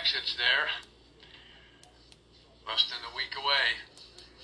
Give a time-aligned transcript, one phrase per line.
[0.00, 0.64] exits there.
[2.64, 3.76] Less than a week away.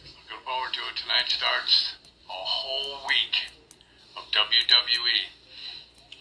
[0.04, 1.00] Looking forward to it.
[1.00, 1.96] Tonight starts
[2.28, 3.56] a whole week
[4.20, 5.32] of WWE.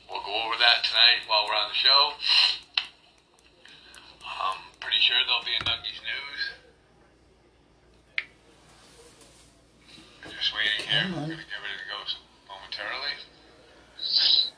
[0.07, 2.15] We'll go over that tonight while we're on the show.
[4.23, 6.41] I'm pretty sure there'll be a Nuggies news.
[10.31, 11.11] Just waiting here.
[11.11, 11.99] We're gonna get ready to go
[12.47, 13.19] momentarily.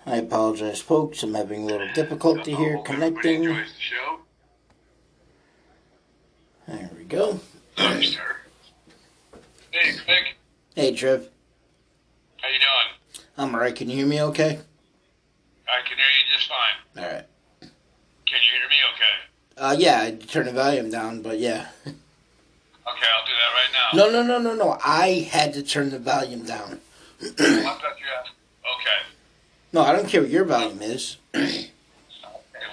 [0.05, 1.23] I apologize, folks.
[1.23, 3.44] I'm having a little difficulty here connecting.
[3.44, 4.20] enjoys the show.
[6.67, 7.40] There we go.
[7.77, 8.36] Thanks, sir.
[9.72, 10.36] Hey, Vic.
[10.76, 11.29] Hey, Trev.
[12.41, 13.23] How you doing?
[13.37, 13.75] I'm alright.
[13.75, 14.59] Can you hear me okay?
[15.70, 17.03] I can hear you just fine.
[17.03, 17.25] Alright.
[17.61, 17.70] Can
[18.31, 19.15] you hear me okay?
[19.57, 21.67] Uh, yeah, I turned the volume down, but yeah.
[21.85, 21.95] Okay,
[22.87, 23.93] I'll do that right now.
[23.93, 24.79] No, no, no, no, no.
[24.83, 26.79] I had to turn the volume down.
[27.21, 28.34] I thought you asked.
[28.65, 28.99] Okay.
[29.73, 31.17] No, I don't care what your volume is.
[31.35, 31.70] Okay,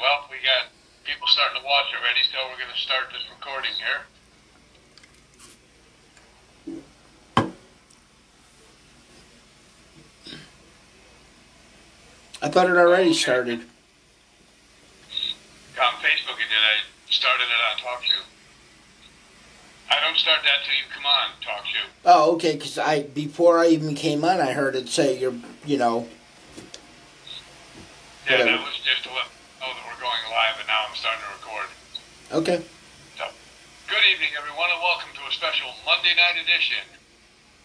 [0.00, 0.72] well, we got
[1.04, 4.06] people starting to watch already, so we're going to start this recording here.
[12.44, 13.60] I thought it already started.
[15.80, 16.60] On Facebook it did.
[16.60, 16.76] I
[17.08, 18.20] started it on TalkShoe.
[19.90, 21.88] I don't start that till you come on TalkShoe.
[22.04, 22.52] Oh, okay.
[22.52, 25.32] Because I before I even came on, I heard it say you're,
[25.64, 26.06] you know.
[28.28, 28.50] Yeah, Whatever.
[28.50, 29.24] that was just to let
[29.64, 31.68] know that we're going live, and now I'm starting to record.
[32.44, 32.60] Okay.
[33.88, 36.84] Good evening, everyone, and welcome to a special Monday night edition.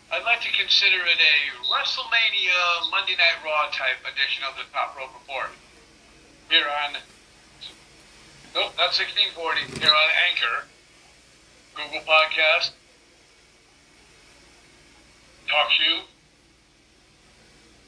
[0.10, 1.36] I'd like to consider it a
[1.70, 5.54] WrestleMania Monday Night Raw type edition of the Top Rope Report.
[6.50, 6.98] Here on,
[8.58, 10.66] nope, not 1640, here on Anchor,
[11.78, 12.74] Google Podcast,
[15.46, 16.02] TalkShoe.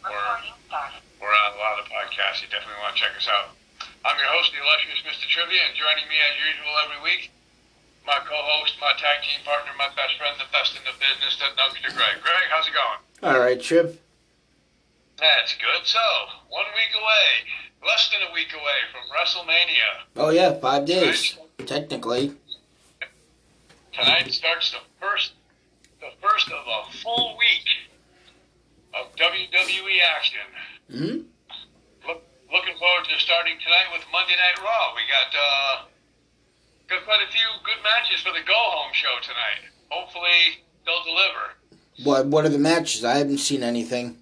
[0.05, 0.37] We're,
[1.25, 2.45] we're on a lot of podcasts.
[2.45, 3.57] You definitely want to check us out.
[4.05, 5.25] I'm your host, the illustrious Mr.
[5.25, 7.33] Trivia, and joining me as usual every week,
[8.05, 11.53] my co-host, my tag team partner, my best friend, the best in the business, that
[11.57, 12.21] Nugster Greg.
[12.21, 12.99] Greg, how's it going?
[13.23, 14.01] All right, Chip.
[15.19, 15.85] That's good.
[15.85, 15.99] So,
[16.49, 17.31] one week away,
[17.85, 20.09] less than a week away from WrestleMania.
[20.17, 22.33] Oh yeah, five days technically.
[23.93, 25.33] Tonight starts the first,
[25.99, 27.67] the first of a full week
[28.93, 30.47] of WWE action.
[30.89, 31.17] Hmm.
[32.07, 34.95] Look, looking forward to starting tonight with Monday Night Raw.
[34.95, 35.85] We got uh,
[36.91, 39.71] got quite a few good matches for the go home show tonight.
[39.89, 41.43] Hopefully they'll deliver.
[42.03, 43.05] What What are the matches?
[43.05, 44.17] I haven't seen anything.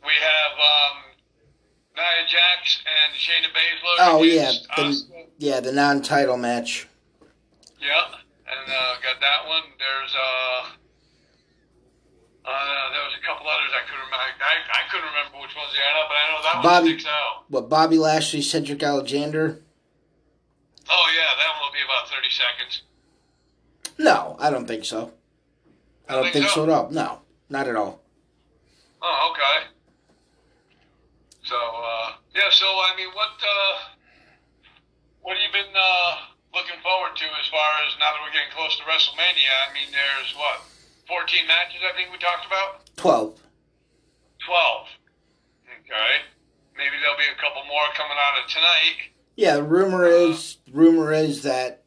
[0.00, 0.96] We have um,
[1.96, 3.96] Nia Jax and Shayna Baszler.
[4.00, 5.04] Oh yeah, the,
[5.38, 6.88] yeah, the non-title match.
[7.80, 8.04] Yeah,
[8.48, 9.62] and uh, got that one.
[9.78, 10.60] There's uh,
[12.48, 14.24] uh, there was a couple others I couldn't remember.
[14.24, 16.98] I, I couldn't remember which ones they had up, but I know that Bobby- one
[17.00, 17.44] sticks out.
[17.50, 19.60] What Bobby Lashley, Cedric Alexander?
[20.90, 22.82] Oh yeah, that one will be about thirty seconds.
[23.98, 25.12] No, I don't think so.
[26.08, 26.90] I don't think so at all.
[26.90, 28.00] No, not at all.
[29.02, 29.68] Oh, okay.
[31.44, 33.74] So, uh, yeah, so, I mean, what, uh,
[35.22, 36.12] what have you been, uh,
[36.52, 39.52] looking forward to as far as now that we're getting close to WrestleMania?
[39.68, 40.60] I mean, there's what,
[41.08, 42.84] 14 matches I think we talked about?
[42.96, 43.40] Twelve.
[44.44, 44.86] 12.
[45.84, 46.12] Okay.
[46.76, 49.16] Maybe there'll be a couple more coming out of tonight.
[49.38, 51.84] Yeah, rumor is rumor is that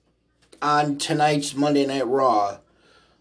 [0.62, 2.60] on tonight's Monday Night Raw,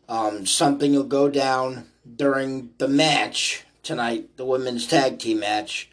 [0.08, 5.91] um, something will go down during the match tonight, the women's tag team match,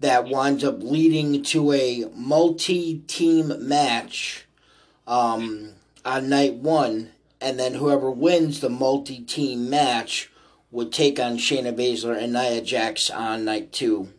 [0.00, 4.46] that winds up leading to a multi-team match
[5.06, 5.70] um,
[6.04, 10.30] on night one, and then whoever wins the multi-team match
[10.70, 14.10] would take on Shayna Baszler and Nia Jax on night two.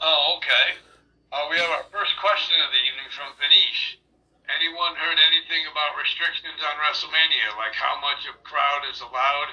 [0.00, 0.87] Oh, okay.
[1.28, 4.00] Uh, we have our first question of the evening from Vanish.
[4.48, 7.52] Anyone heard anything about restrictions on WrestleMania?
[7.60, 9.52] Like how much of crowd is allowed?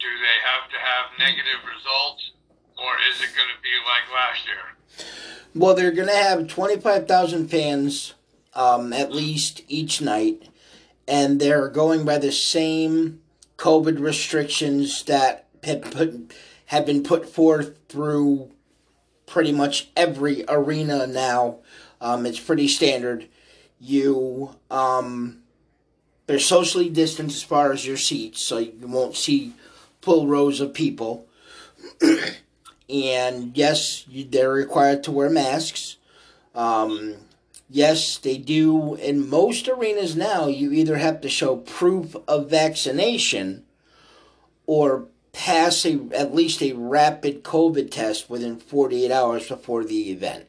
[0.00, 2.32] Do they have to have negative results?
[2.80, 4.64] Or is it going to be like last year?
[5.54, 8.14] Well, they're going to have 25,000 fans
[8.54, 10.48] um, at least each night,
[11.06, 13.20] and they're going by the same
[13.58, 18.50] COVID restrictions that have been put forth through
[19.26, 21.58] pretty much every arena now.
[22.00, 23.26] Um, it's pretty standard.
[23.80, 25.42] You, um,
[26.26, 29.52] they're socially distanced as far as your seats, so you won't see
[30.00, 31.26] full rows of people.
[32.88, 35.96] and yes, you, they're required to wear masks.
[36.54, 37.16] Um,
[37.68, 38.94] yes, they do.
[38.94, 43.64] In most arenas now, you either have to show proof of vaccination
[44.66, 50.46] or pass a at least a rapid COVID test within 48 hours before the event.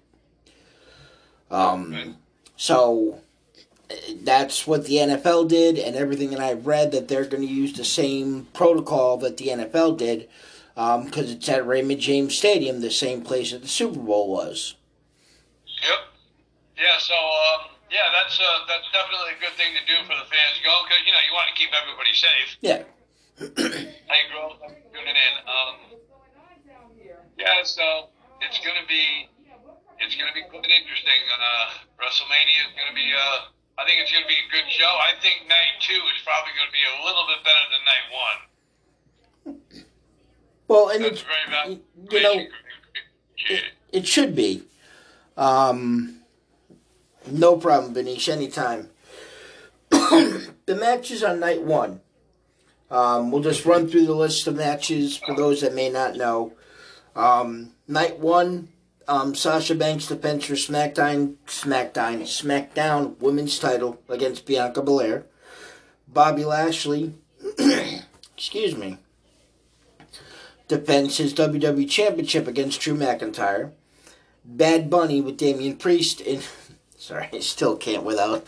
[1.52, 2.16] Um,
[2.56, 3.20] So
[4.24, 7.74] that's what the NFL did, and everything that I've read that they're going to use
[7.74, 10.30] the same protocol that the NFL did
[10.74, 14.76] because um, it's at Raymond James Stadium, the same place that the Super Bowl was.
[15.84, 16.00] Yep.
[16.78, 16.98] Yeah.
[17.00, 20.58] So um, yeah, that's uh, that's definitely a good thing to do for the fans
[20.64, 22.58] go because you know you want to keep everybody safe.
[22.62, 22.84] Yeah.
[23.38, 24.58] Hey, girl,
[24.94, 25.36] tuning in.
[25.46, 25.76] Um,
[27.38, 27.64] yeah.
[27.64, 28.10] So
[28.42, 29.30] it's gonna be
[30.00, 31.22] it's gonna be quite interesting.
[31.30, 34.86] Uh, WrestleMania is gonna be uh I think it's going to be a good show.
[34.86, 38.08] I think night two is probably going to be a little bit better than night
[38.26, 38.40] one.
[40.68, 41.24] Well, and it's,
[42.12, 42.48] you know,
[43.50, 44.64] it, it should be.
[45.38, 46.22] Um,
[47.30, 48.90] no problem, Benish, anytime.
[49.90, 52.02] the matches on night one.
[52.90, 56.54] Um, we'll just run through the list of matches for those that may not know.
[57.16, 58.70] Um, night one,
[59.08, 65.26] um, Sasha Banks defends her SmackDown, SmackDown, SmackDown Women's title against Bianca Belair.
[66.08, 67.14] Bobby Lashley,
[68.36, 68.98] excuse me,
[70.68, 73.72] defends his WWE Championship against Drew McIntyre.
[74.44, 76.42] Bad Bunny with Damian Priest in.
[76.98, 78.48] Sorry, I still can't without.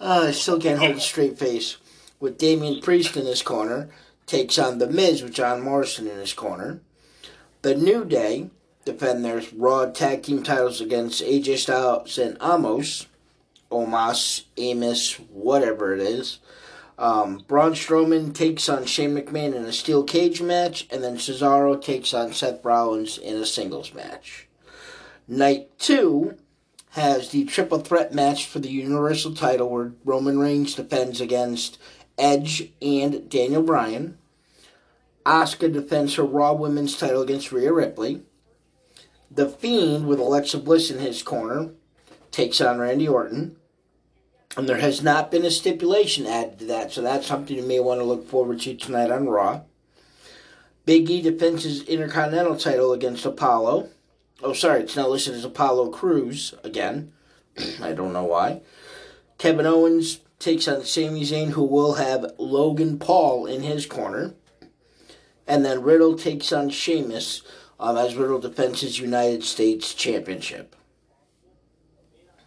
[0.00, 1.78] Uh, I still can't hold a straight face.
[2.24, 3.90] With Damian Priest in his corner,
[4.24, 6.80] takes on The Miz with John Morrison in his corner.
[7.60, 8.48] The New Day
[8.86, 13.08] defend their Raw Tag Team titles against AJ Styles and Amos,
[13.70, 16.38] Omos, Amos, whatever it is.
[16.98, 21.76] Um, Braun Strowman takes on Shane McMahon in a steel cage match, and then Cesaro
[21.78, 24.48] takes on Seth Rollins in a singles match.
[25.28, 26.38] Night two
[26.92, 31.76] has the triple threat match for the Universal title where Roman Reigns defends against
[32.18, 34.18] Edge and Daniel Bryan.
[35.26, 38.22] Asuka defends her Raw Women's title against Rhea Ripley.
[39.30, 41.70] The Fiend, with Alexa Bliss in his corner,
[42.30, 43.56] takes on Randy Orton.
[44.56, 47.80] And there has not been a stipulation added to that, so that's something you may
[47.80, 49.62] want to look forward to tonight on Raw.
[50.84, 53.88] Big E defends his Intercontinental title against Apollo.
[54.42, 57.12] Oh, sorry, it's now listed as Apollo Crews again.
[57.82, 58.60] I don't know why.
[59.38, 64.34] Kevin Owens takes on Sami Zayn, who will have Logan Paul in his corner.
[65.46, 67.42] And then Riddle takes on Sheamus
[67.78, 70.74] um, as Riddle defends his United States Championship.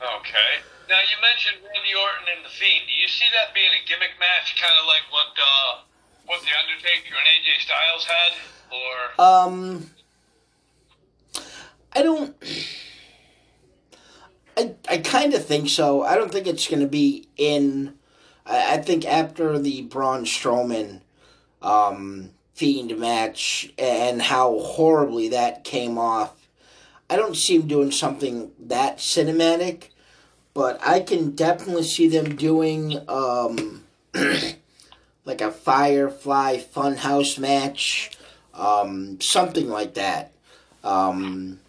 [0.02, 0.52] Okay.
[0.90, 2.88] Now you mentioned Randy Orton and the Fiend.
[2.88, 5.82] Do you see that being a gimmick match, kind of like what uh,
[6.26, 8.32] what the Undertaker and AJ Styles had,
[8.72, 8.96] or?
[9.20, 9.92] Um,
[11.94, 12.36] I don't.
[14.58, 16.04] I I kind of think so.
[16.04, 17.94] I don't think it's going to be in.
[18.46, 21.02] I, I think after the Braun Strowman,
[21.62, 26.48] um, Fiend match and how horribly that came off.
[27.08, 29.90] I don't see him doing something that cinematic,
[30.56, 33.84] but I can definitely see them doing um,
[35.24, 38.18] like a Firefly Funhouse match,
[38.56, 40.32] um, something like that.
[40.84, 41.60] Um,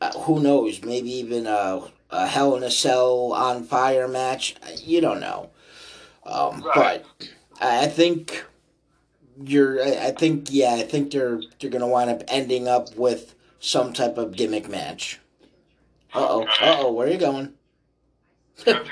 [0.00, 0.84] uh, who knows?
[0.84, 4.56] Maybe even a, a Hell in a Cell on Fire match.
[4.82, 5.50] You don't know.
[6.24, 7.04] Um, right.
[7.18, 8.44] But I think
[9.44, 13.92] you're I, think yeah, I think they're they're gonna wind up ending up with some
[13.92, 15.20] type of gimmick match.
[16.14, 16.42] Uh oh.
[16.42, 17.54] Uh oh, where are you going?
[18.56, 18.82] excuse me.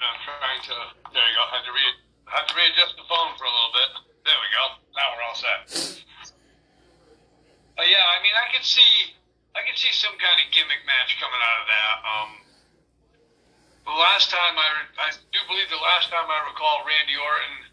[0.00, 0.74] I'm trying to
[1.12, 1.42] there you go.
[1.42, 1.84] I had to re
[2.26, 3.90] had to readjust the phone for a little bit.
[4.24, 4.64] There we go.
[4.94, 6.04] Now we're all set.
[7.76, 9.14] But yeah, I mean I could see
[9.58, 11.96] I can see some kind of gimmick match coming out of that.
[12.06, 12.30] Um
[13.90, 14.68] the last time I,
[15.02, 17.66] I do believe the last time I recall Randy Orton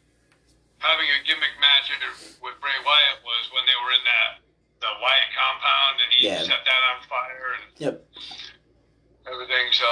[0.79, 1.93] having a gimmick match
[2.41, 4.45] with Bray Wyatt was when they were in that
[4.85, 6.39] the Wyatt compound and he yeah.
[6.39, 8.05] set that on fire and yep.
[9.25, 9.71] everything.
[9.71, 9.85] So,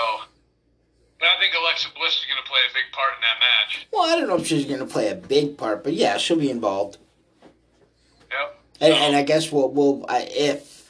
[1.19, 3.87] but I think Alexa Bliss is going to play a big part in that match.
[3.91, 6.37] Well, I don't know if she's going to play a big part, but yeah, she'll
[6.37, 6.97] be involved.
[8.31, 8.59] Yep.
[8.81, 10.82] And, so, and I guess we'll, we'll I, if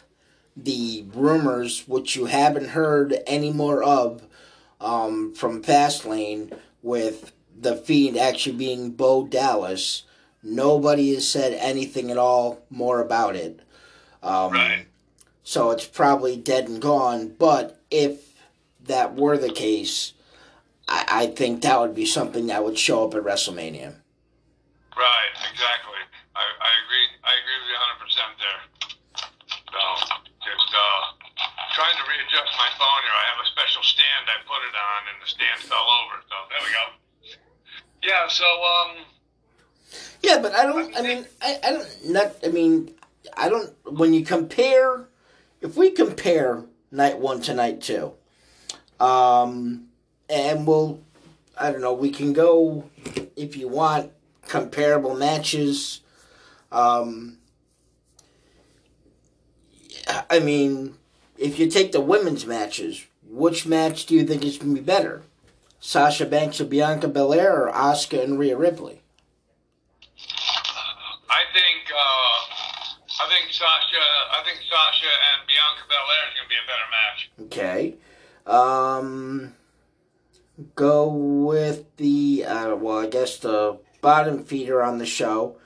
[0.56, 4.24] the rumors, which you haven't heard any more of
[4.80, 10.04] um, from Fastlane, with the Fiend actually being Bo Dallas.
[10.44, 13.62] Nobody has said anything at all more about it.
[14.22, 14.86] Um, right.
[15.44, 17.30] So it's probably dead and gone.
[17.40, 18.34] But if
[18.86, 20.14] that were the case,
[20.88, 23.96] I, I think that would be something that would show up at WrestleMania.
[24.96, 25.32] Right.
[25.52, 26.00] Exactly.
[26.36, 27.08] I, I agree.
[27.24, 28.62] I agree with you 100 percent there.
[29.72, 29.82] So
[30.44, 31.02] just uh,
[31.84, 33.12] trying to readjust my phone here.
[33.12, 36.16] I have a special stand I put it on, and the stand fell over.
[36.32, 36.86] So there we go.
[38.04, 38.28] Yeah.
[38.30, 39.06] So um.
[40.22, 40.98] Yeah, but I don't.
[40.98, 42.10] I mean, I, I don't.
[42.10, 42.36] Not.
[42.46, 42.96] I mean,
[43.36, 43.74] I don't.
[43.86, 45.08] When you compare,
[45.60, 48.14] if we compare night one to night two,
[49.02, 49.88] um,
[50.30, 51.02] and we'll,
[51.60, 52.90] I don't know, we can go
[53.36, 54.12] if you want
[54.48, 56.00] comparable matches.
[56.72, 57.40] Um,
[60.30, 60.96] I mean,
[61.44, 64.86] if you take the women's matches, which match do you think is going to be
[64.86, 65.24] better?
[65.82, 69.02] Sasha Banks and Bianca Belair or Asuka and Rhea Ripley?
[71.30, 72.38] I think uh,
[73.22, 76.88] I think Sasha I think Sasha and Bianca Belair is going to be a better
[76.96, 77.20] match.
[77.52, 77.96] Okay.
[78.46, 79.54] Um,
[80.76, 85.58] go with the uh, well, I guess the bottom feeder on the show.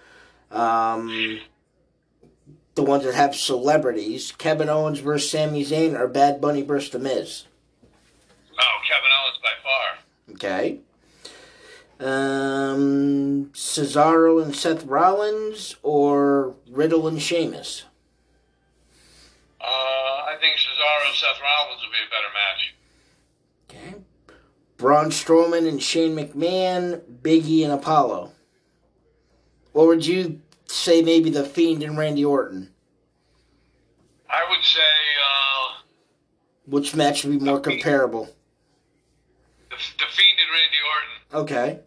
[0.50, 1.40] Um,
[2.78, 7.00] the ones that have celebrities: Kevin Owens versus Sami Zayn or Bad Bunny versus The
[7.00, 7.44] Miz.
[8.58, 9.98] Oh, Kevin Owens by far.
[10.36, 10.80] Okay.
[12.00, 17.86] Um, Cesaro and Seth Rollins or Riddle and Sheamus.
[19.60, 22.76] Uh, I think Cesaro and Seth Rollins would be a better match.
[23.70, 24.04] Okay.
[24.78, 28.32] Braun Strowman and Shane McMahon, Biggie and Apollo.
[29.74, 32.70] What would you say maybe The Fiend and Randy Orton?
[34.30, 35.82] I would say uh,
[36.66, 38.26] Which match would be more comparable?
[39.70, 41.46] the, the Fiend and Randy Orton.
[41.46, 41.80] Okay.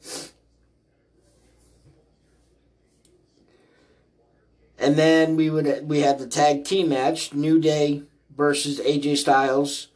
[4.79, 8.03] And then we would we have the tag team match, New Day
[8.35, 9.89] versus AJ Styles,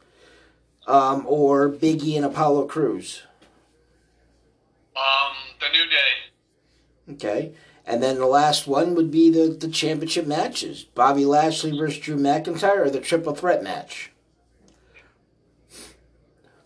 [0.85, 3.23] um, or Biggie and Apollo Crews.
[4.95, 7.13] Um, the New Day.
[7.13, 7.53] Okay.
[7.87, 10.83] And then the last one would be the, the championship matches.
[10.83, 14.11] Bobby Lashley versus Drew McIntyre or the triple threat match.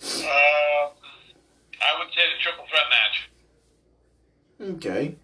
[0.02, 0.88] Uh,
[1.82, 4.78] I would say the triple threat match.
[4.78, 5.16] Okay.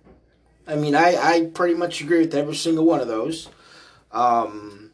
[0.67, 3.47] I mean, I, I pretty much agree with every single one of those.
[4.11, 4.91] Um,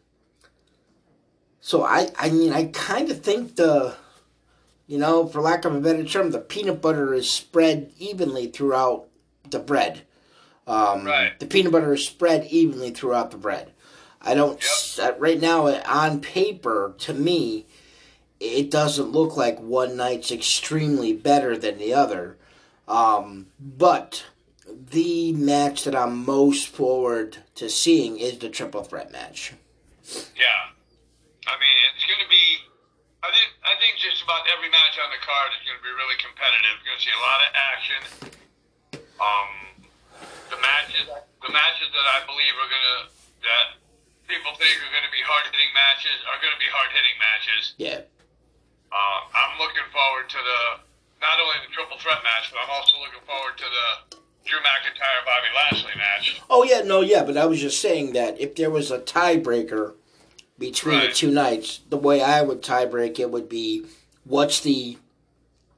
[1.61, 3.95] so I, I mean, I kind of think the,
[4.85, 9.07] you know, for lack of a better term, the peanut butter is spread evenly throughout
[9.49, 10.01] the bread.
[10.71, 11.37] Um, Right.
[11.39, 13.73] The peanut butter is spread evenly throughout the bread.
[14.21, 17.65] I don't, s uh, right now, on paper, to me,
[18.39, 22.37] it doesn't look like one night's extremely better than the other.
[22.87, 24.25] Um, but
[24.67, 29.53] the match that I'm most forward to seeing is the triple threat match.
[30.35, 30.71] Yeah.
[31.47, 32.45] I mean, it's going to be.
[33.23, 33.49] I think.
[33.61, 36.75] I think just about every match on the card is going to be really competitive.
[36.81, 38.01] You're going to see a lot of action.
[39.21, 39.49] Um,
[40.49, 42.99] the matches, the matches that I believe are going to
[43.45, 43.65] that
[44.25, 47.17] people think are going to be hard hitting matches are going to be hard hitting
[47.21, 47.63] matches.
[47.77, 48.01] Yeah.
[48.89, 50.61] Uh, I'm looking forward to the
[51.21, 54.17] not only the triple threat match, but I'm also looking forward to the
[54.49, 56.41] Drew McIntyre Bobby Lashley match.
[56.49, 59.93] Oh yeah, no, yeah, but I was just saying that if there was a tiebreaker
[60.57, 63.85] between the two nights, the way I would tiebreak it would be
[64.25, 64.97] what's the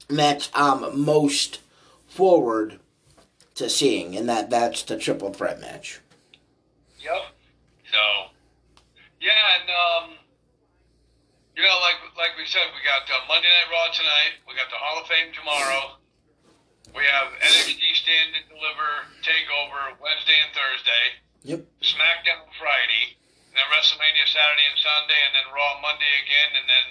[0.10, 1.60] match I'm most
[2.08, 2.80] forward
[3.56, 6.00] to seeing, and that that's the triple threat match.
[7.04, 7.24] Yep.
[7.92, 8.02] So,
[9.20, 10.06] yeah, and um,
[11.56, 14.40] you know, like like we said, we got uh, Monday Night Raw tonight.
[14.48, 16.00] We got the Hall of Fame tomorrow.
[16.96, 18.90] We have NXT Stand and Deliver
[19.26, 21.04] Takeover Wednesday and Thursday.
[21.44, 21.60] Yep.
[21.84, 23.20] SmackDown Friday.
[23.52, 26.86] And then WrestleMania Saturday and Sunday, and then Raw Monday again, and then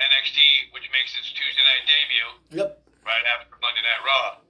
[0.00, 2.30] NXT, which makes its Tuesday night debut
[2.64, 2.68] Yep.
[3.04, 4.40] right after Monday Night Raw.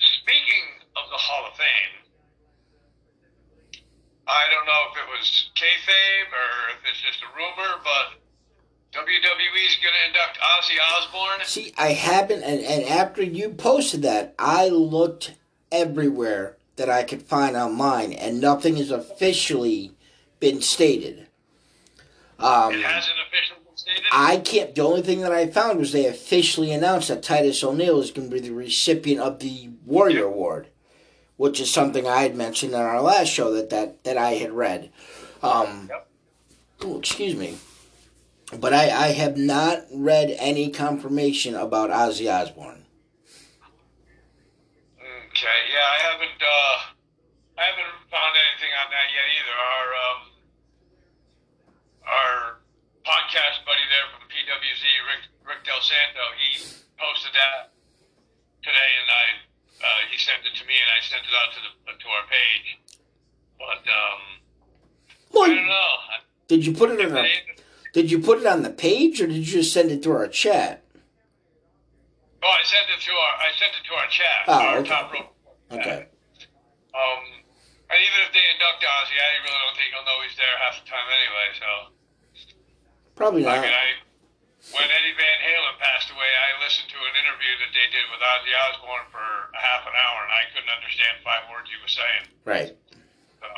[0.00, 0.64] Speaking
[0.96, 2.05] of the Hall of Fame,
[4.26, 8.18] I don't know if it was kayfabe or if it's just a rumor, but
[8.92, 11.46] WWE's going to induct Ozzy Osbourne.
[11.46, 15.34] See, I haven't, and, and after you posted that, I looked
[15.70, 19.92] everywhere that I could find online, and nothing has officially
[20.40, 21.28] been stated.
[22.38, 24.04] Um, It hasn't officially been stated.
[24.12, 24.74] I can't.
[24.74, 28.28] The only thing that I found was they officially announced that Titus O'Neil is going
[28.28, 30.68] to be the recipient of the Warrior Award,
[31.36, 34.52] which is something I had mentioned in our last show that that, that I had
[34.52, 34.90] read.
[35.42, 36.08] Um, Yep.
[36.84, 37.58] oh, excuse me,
[38.58, 42.84] but I, I have not read any confirmation about Ozzy Osbourne.
[44.98, 46.40] Okay, yeah, I haven't.
[46.40, 46.76] Uh,
[47.60, 49.56] I haven't found anything on that yet either.
[49.56, 50.20] Our um,
[52.08, 52.36] our
[53.04, 56.56] podcast buddy there from PWZ, Rick Rick Del Santo, he
[56.96, 57.72] posted that
[58.64, 59.24] today, and I
[59.84, 62.24] uh, he sent it to me, and I sent it out to the to our
[62.30, 62.68] page.
[63.58, 64.20] But um,
[65.42, 65.92] I don't know.
[66.48, 67.16] Did you put it on?
[67.16, 67.28] A,
[67.92, 70.28] did you put it on the page, or did you just send it through our
[70.28, 70.82] chat?
[72.42, 74.88] Oh, I sent it to our I sent it to our chat, Oh, our okay.
[74.88, 75.32] top rope.
[75.72, 76.06] Okay.
[76.94, 77.22] Um,
[77.90, 80.78] and even if they induct Ozzy, I really don't think he'll know he's there half
[80.78, 81.48] the time anyway.
[81.58, 81.68] So
[83.16, 83.62] Probably I not.
[83.64, 83.86] mean, I
[84.74, 88.18] when Eddie Van Halen passed away, I listened to an interview that they did with
[88.18, 91.94] Ozzy Osbourne for a half an hour, and I couldn't understand five words he was
[91.94, 92.24] saying.
[92.42, 92.74] Right.
[93.38, 93.48] So,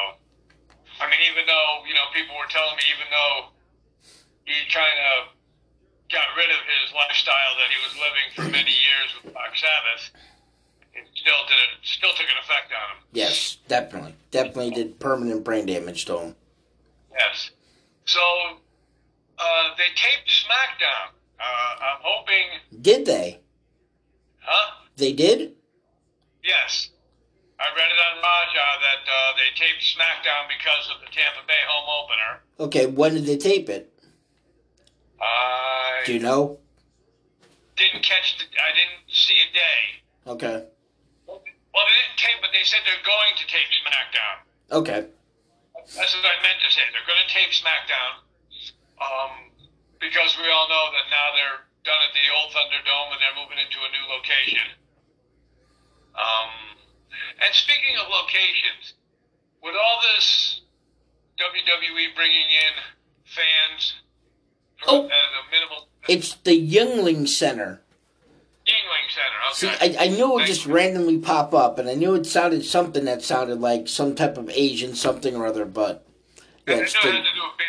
[1.01, 3.57] I mean, even though you know people were telling me, even though
[4.45, 5.33] he kind of
[6.13, 10.13] got rid of his lifestyle that he was living for many years with Black Sabbath,
[10.93, 13.01] it still did it still took an effect on him.
[13.17, 14.13] Yes, definitely.
[14.31, 16.37] Definitely did permanent brain damage to him.
[17.17, 17.51] Yes.
[18.05, 18.21] So
[19.39, 21.15] uh, they taped SmackDown.
[21.39, 22.47] Uh, I'm hoping,
[22.83, 23.41] Did they?
[24.41, 24.75] huh?
[24.97, 25.55] They did?
[26.43, 26.91] Yes.
[27.61, 31.63] I read it on Rajah that uh, they taped SmackDown because of the Tampa Bay
[31.69, 32.43] home opener.
[32.61, 33.93] Okay, when did they tape it?
[35.21, 36.59] I Do you know?
[37.77, 38.45] didn't catch the.
[38.59, 39.83] I didn't see a day.
[40.27, 40.67] Okay.
[41.27, 41.39] Well,
[41.87, 44.37] they didn't tape, but they said they're going to tape SmackDown.
[44.83, 45.07] Okay.
[45.95, 46.83] That's what I meant to say.
[46.91, 48.27] They're going to tape SmackDown,
[49.01, 49.51] um,
[50.01, 53.59] because we all know that now they're done at the old Thunderdome and they're moving
[53.59, 54.69] into a new location.
[56.15, 56.51] Um,
[57.43, 58.95] and speaking of locations,
[59.63, 60.61] with all this
[61.39, 62.75] WWE bringing in
[63.25, 63.95] fans
[64.87, 65.05] Oh.
[65.07, 67.83] at a minimal It's the Youngling Center.
[68.65, 69.55] Yuengling Center.
[69.55, 72.65] See, I, I knew it would just randomly pop up, and I knew it sounded
[72.65, 76.07] something that sounded like some type of Asian something or other, but
[76.67, 77.67] And yeah, I it's it the, had to do with beer.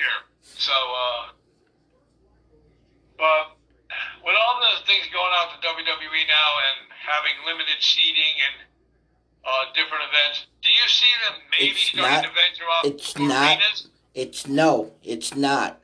[0.59, 1.31] So, uh,
[3.17, 3.55] but
[4.23, 8.67] with all the things going on with WWE now and having limited seating and
[9.45, 13.17] uh, different events, do you see them maybe It's starting not- to venture off it's
[13.17, 13.87] not- arenas?
[14.13, 15.79] it's no, it's not.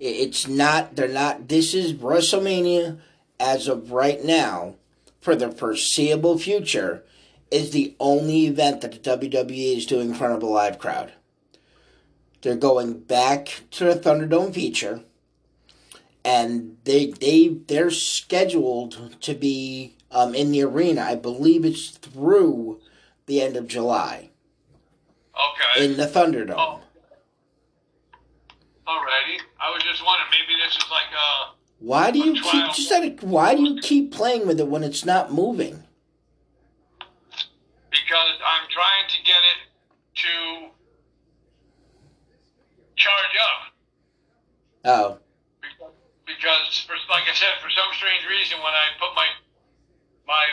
[0.00, 0.96] It's not.
[0.96, 1.48] They're not.
[1.48, 2.98] This is WrestleMania
[3.38, 4.74] as of right now,
[5.20, 7.04] for the foreseeable future,
[7.50, 11.12] is the only event that the WWE is doing in front of a live crowd.
[12.42, 15.02] They're going back to the Thunderdome feature,
[16.24, 21.02] and they they they're scheduled to be um, in the arena.
[21.02, 22.80] I believe it's through
[23.26, 24.30] the end of July
[25.34, 25.84] Okay.
[25.84, 26.54] in the Thunderdome.
[26.56, 26.80] Oh.
[28.86, 29.38] Alrighty.
[29.60, 33.54] I was just wondering, maybe this is like uh Why do you keep just why
[33.54, 35.84] do you keep playing with it when it's not moving?
[37.90, 39.60] because I'm trying to get it
[40.22, 40.68] to
[43.00, 43.60] charge up.
[44.84, 45.08] Oh,
[46.28, 49.28] because for, like I said, for some strange reason, when I put my
[50.28, 50.44] my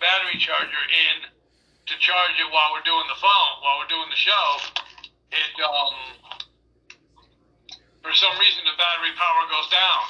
[0.00, 1.26] battery charger in
[1.90, 4.46] to charge it while we're doing the phone, while we're doing the show,
[5.34, 5.94] it um
[8.02, 10.00] for some reason the battery power goes down.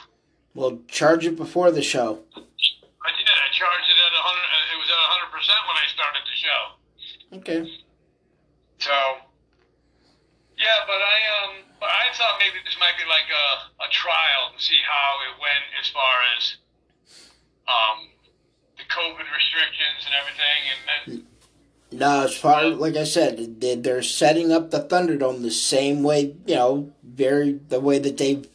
[0.55, 2.21] well, charge it before the show.
[2.37, 3.27] I did.
[3.29, 4.49] I charged it at a hundred.
[4.49, 6.61] uh, It was at a hundred percent when I started the show.
[7.41, 7.61] Okay.
[8.79, 8.95] So,
[10.57, 14.53] yeah, but I um, but I thought maybe this might be like a, a trial
[14.57, 16.57] to see how it went as far as
[17.69, 18.09] um
[18.77, 20.81] the COVID restrictions and everything, and
[21.21, 26.03] then No, as far like I said, they- they're setting up the Thunderdome the same
[26.03, 28.47] way, you know, very the way that they've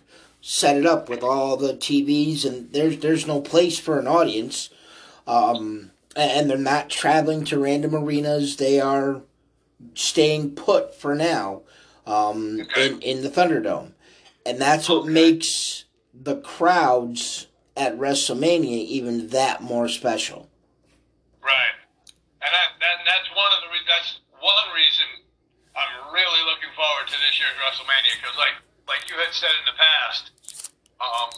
[0.42, 4.70] set it up with all the TVs, and there's there's no place for an audience,
[5.28, 8.58] um, and they're not traveling to random arenas.
[8.58, 9.22] They are
[9.96, 11.62] staying put for now,
[12.06, 12.88] um, Okay.
[12.88, 13.94] in in the Thunderdome,
[14.46, 20.50] and that's what makes the crowds at WrestleMania even that more special.
[21.42, 21.76] right,
[22.42, 25.06] and that, that that's one of the re- that's one reason
[25.76, 28.54] I'm really looking forward to this year's WrestleMania because like
[28.88, 30.24] like you had said in the past,
[31.02, 31.30] um,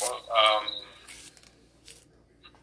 [0.00, 0.64] well, um,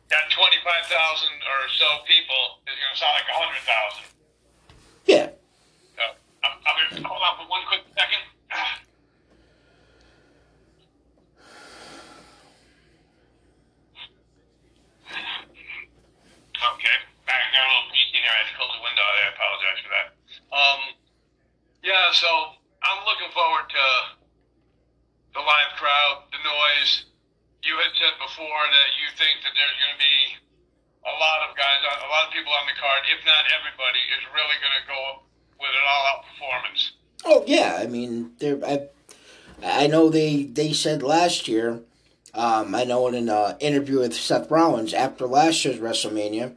[0.10, 4.06] that twenty five thousand or so people is going to sound like a hundred thousand.
[5.06, 5.28] Yeah.
[5.98, 6.04] So,
[6.46, 8.24] I'm, I'm gonna hold on for one quick second.
[16.60, 18.28] Okay, I got a little meeting here.
[18.36, 19.04] I had to close the window.
[19.04, 20.08] I apologize for that.
[20.52, 20.82] Um,
[21.88, 22.28] yeah, so
[22.84, 23.86] I'm looking forward to
[25.40, 27.08] the live crowd, the noise.
[27.64, 30.18] You had said before that you think that there's going to be
[31.08, 34.24] a lot of guys, a lot of people on the card, if not everybody, is
[34.36, 35.02] really going to go
[35.64, 36.82] with an all-out performance.
[37.24, 38.60] Oh yeah, I mean, there.
[38.68, 38.88] I,
[39.64, 41.82] I know they they said last year.
[42.34, 46.54] Um, I know in an uh, interview with Seth Rollins after last year's WrestleMania,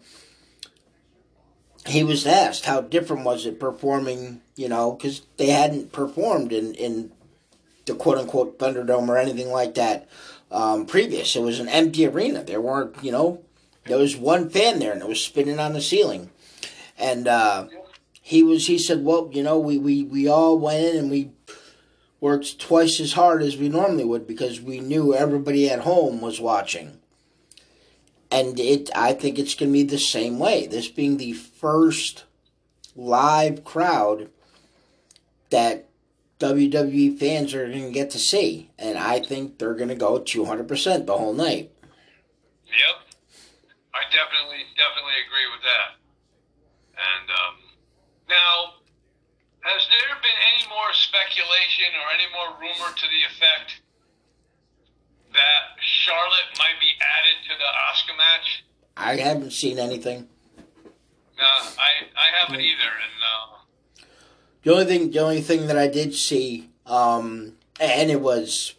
[1.86, 4.42] he was asked how different was it performing.
[4.54, 7.12] You know, because they hadn't performed in in
[7.86, 10.08] the quote unquote Thunderdome or anything like that
[10.50, 11.34] um, previous.
[11.34, 12.44] It was an empty arena.
[12.44, 13.42] There weren't, you know,
[13.86, 16.30] there was one fan there and it was spinning on the ceiling,
[16.98, 17.28] and.
[17.28, 17.68] Uh,
[18.24, 21.32] he was he said well you know we, we, we all went in and we
[22.22, 26.40] worked twice as hard as we normally would because we knew everybody at home was
[26.40, 26.98] watching.
[28.30, 30.68] And it I think it's going to be the same way.
[30.68, 32.24] This being the first
[32.94, 34.30] live crowd
[35.50, 35.88] that
[36.38, 38.70] WWE fans are going to get to see.
[38.78, 41.72] And I think they're going to go 200% the whole night.
[42.66, 42.96] Yep.
[43.94, 45.98] I definitely, definitely agree with that.
[46.96, 47.54] And um,
[48.28, 48.81] now,
[49.62, 53.80] has there been any more speculation or any more rumor to the effect
[55.32, 58.64] that Charlotte might be added to the Asuka match?
[58.96, 60.28] I haven't seen anything.
[61.38, 62.82] No, I, I haven't either.
[62.82, 64.04] And uh,
[64.62, 68.74] The only thing, the only thing that I did see, um, and it was,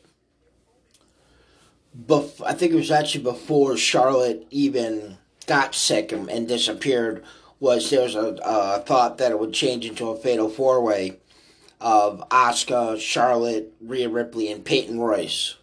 [2.08, 5.17] bef- I think it was actually before Charlotte even
[5.48, 7.24] got sick and, and disappeared.
[7.63, 11.15] Was there was a, thought that it would change into a fatal four way
[11.80, 15.56] of Asuka, Charlotte, Rhea Ripley, and Peyton Royce.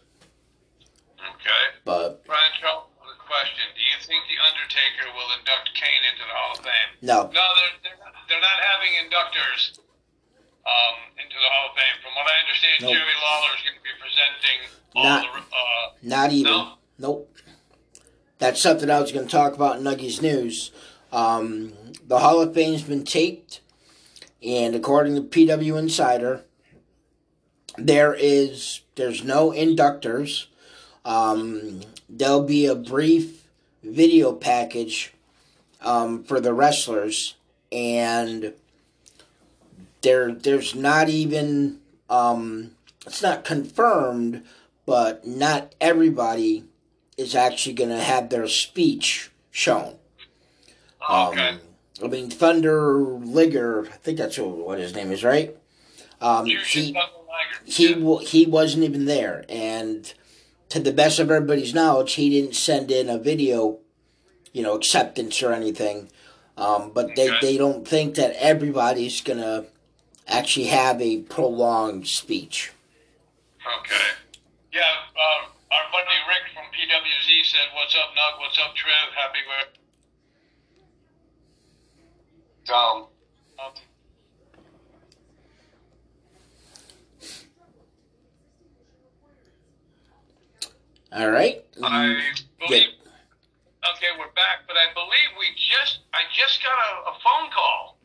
[1.13, 1.63] okay.
[1.85, 6.25] But Brian Charles, with a question: Do you think the Undertaker will induct Kane into
[6.25, 6.89] the Hall of Fame?
[7.05, 9.77] no, No, they're they're not, they're not having inductors
[10.65, 12.01] um, into the Hall of Fame.
[12.01, 12.97] From what I understand, Nope.
[12.97, 14.57] Jerry Lawler is going to be presenting
[14.97, 15.53] all Not- the.
[15.53, 16.49] Uh, not even.
[16.49, 16.81] No?
[16.97, 17.29] Nope.
[18.41, 20.71] That's something I was going to talk about in Nuggies News.
[21.11, 21.73] Um,
[22.11, 23.61] the Hall of Fame's been taped,
[24.43, 26.43] and according to PW Insider,
[27.77, 30.47] there is there's no inductors.
[31.05, 33.47] Um, there'll be a brief
[33.81, 35.13] video package
[35.79, 37.35] um, for the wrestlers,
[37.71, 38.55] and
[40.01, 42.71] there there's not even um,
[43.05, 44.43] it's not confirmed,
[44.85, 46.65] but not everybody
[47.15, 49.95] is actually going to have their speech shown.
[51.07, 51.51] oh, okay.
[51.51, 51.59] Um,
[52.03, 55.55] I mean, Thunder Ligger, I think that's what, his name is, right?
[56.19, 56.95] Um, he
[57.65, 60.13] he he wasn't even there, and
[60.69, 63.79] to the best of everybody's knowledge, he didn't send in a video,
[64.53, 66.09] you know, acceptance or anything.
[66.57, 69.65] Um, but they, they don't think that everybody's gonna
[70.27, 72.71] actually have a prolonged speech.
[73.79, 74.05] Okay.
[74.71, 78.39] Yeah, uh, our buddy Rick from PWZ said, "What's up, Nug?
[78.39, 79.13] What's up, Trev?
[79.15, 79.80] Happy with."
[82.71, 83.07] Um,
[83.59, 83.73] um,
[91.11, 91.65] All right.
[91.83, 92.21] I
[92.59, 92.87] believe.
[93.91, 97.97] Okay, we're back, but I believe we just I just got a, a phone call,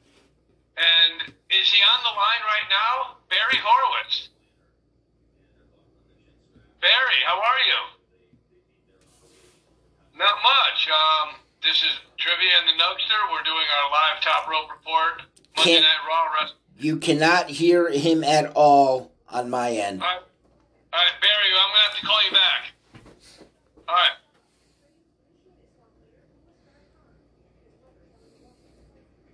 [0.76, 3.18] and is he on the line right now?
[3.30, 4.30] Barry Horowitz.
[6.80, 7.80] Barry, how are you?
[10.18, 10.88] Not much.
[10.88, 13.20] Um, this is Trivia and the Nugster.
[13.32, 15.22] We're doing our live top rope report.
[15.56, 16.32] Monday Can't- Night Raw.
[16.40, 20.02] Rest- You cannot hear him at all on my end.
[20.02, 20.22] all, right.
[20.92, 22.62] all right, Barry, I'm gonna have to call you back.
[23.88, 24.10] All right.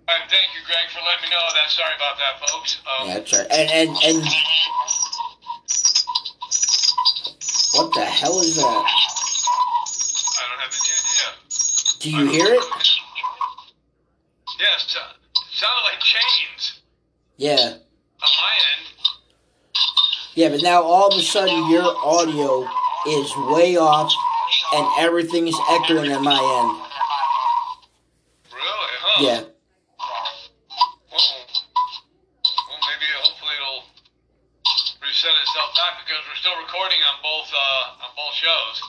[0.09, 1.71] All right, thank you, Greg, for letting me know that.
[1.71, 2.79] Sorry about that, folks.
[2.87, 3.47] Um, Yeah, that's right.
[3.51, 4.25] And and and
[7.75, 8.63] what the hell is that?
[8.63, 8.67] I
[10.51, 11.29] don't have any idea.
[12.03, 12.65] Do you hear it?
[14.59, 15.13] Yes, uh,
[15.53, 16.81] sounded like chains
[17.37, 17.55] Yeah.
[17.55, 18.87] on my end.
[20.35, 22.69] Yeah, but now all of a sudden your audio
[23.07, 24.13] is way off
[24.75, 26.83] and everything is echoing on my end.
[28.51, 28.95] Really?
[28.99, 29.23] Huh?
[29.23, 29.41] Yeah.
[31.07, 31.31] Well,
[32.67, 33.85] well, maybe hopefully it'll
[35.07, 38.83] reset itself back because we're still recording on both uh, on both shows.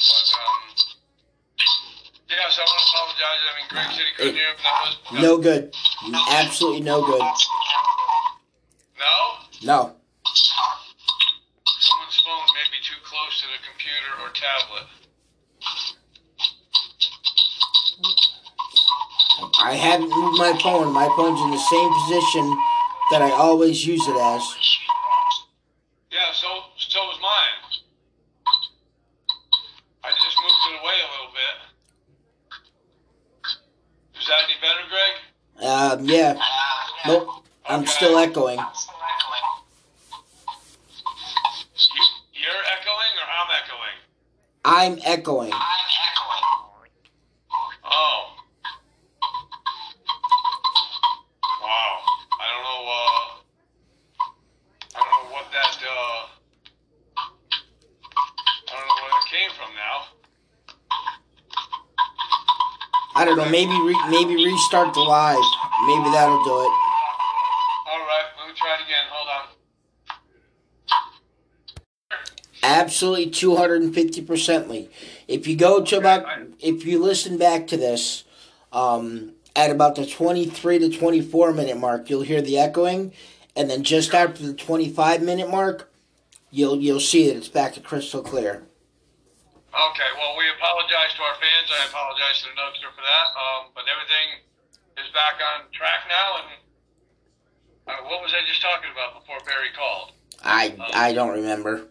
[0.00, 0.74] But um,
[2.36, 3.40] yeah, so I want to apologize.
[3.44, 4.78] I mean, Greg said he couldn't hear, but that
[5.12, 5.74] was No good.
[6.30, 7.20] Absolutely no good.
[8.98, 9.14] No,
[9.62, 9.78] No.
[11.66, 14.86] someone's phone may be too close to the computer or tablet.
[19.62, 20.92] I haven't moved my phone.
[20.92, 22.56] My phone's in the same position
[23.10, 24.42] that I always use it as.
[26.10, 27.80] Yeah, so so was mine.
[30.04, 31.56] I just moved it away a little bit.
[34.20, 35.14] Is that any better, Greg?
[35.74, 36.38] Um, yeah.
[37.04, 37.28] Nope.
[37.68, 37.90] I'm Okay.
[37.90, 38.58] still echoing.
[38.58, 38.64] You,
[42.32, 43.96] you're echoing or I'm echoing?
[44.64, 45.52] I'm echoing.
[47.84, 48.36] Oh.
[51.60, 51.98] Wow.
[52.40, 53.24] I don't know, uh,
[54.94, 56.28] I don't know what that, uh,
[58.68, 59.98] I don't know where that came from now.
[63.16, 63.48] I don't know.
[63.48, 65.38] Maybe re- maybe restart the live.
[65.82, 66.72] Maybe that'll do it.
[67.86, 69.06] All right, let me try it again.
[69.10, 69.44] Hold on.
[72.62, 74.88] Absolutely, two hundred and fifty percently.
[75.28, 76.24] If you go to about,
[76.60, 78.24] if you listen back to this,
[78.72, 83.12] um, at about the twenty-three to twenty-four minute mark, you'll hear the echoing,
[83.54, 85.92] and then just after the twenty-five minute mark,
[86.50, 88.62] you'll you'll see that it's back to crystal clear.
[89.74, 91.68] Okay, well, we apologize to our fans.
[91.68, 93.26] I apologize to the Nugster for that.
[93.34, 94.40] Um, but everything
[94.98, 96.42] is back on track now.
[96.42, 96.50] And
[97.86, 100.12] uh, what was I just talking about before Barry called?
[100.42, 101.88] I um, I don't remember.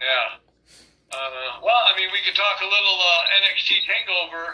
[0.00, 0.40] Yeah.
[1.14, 4.44] Uh, well, I mean, we could talk a little uh, NXT Takeover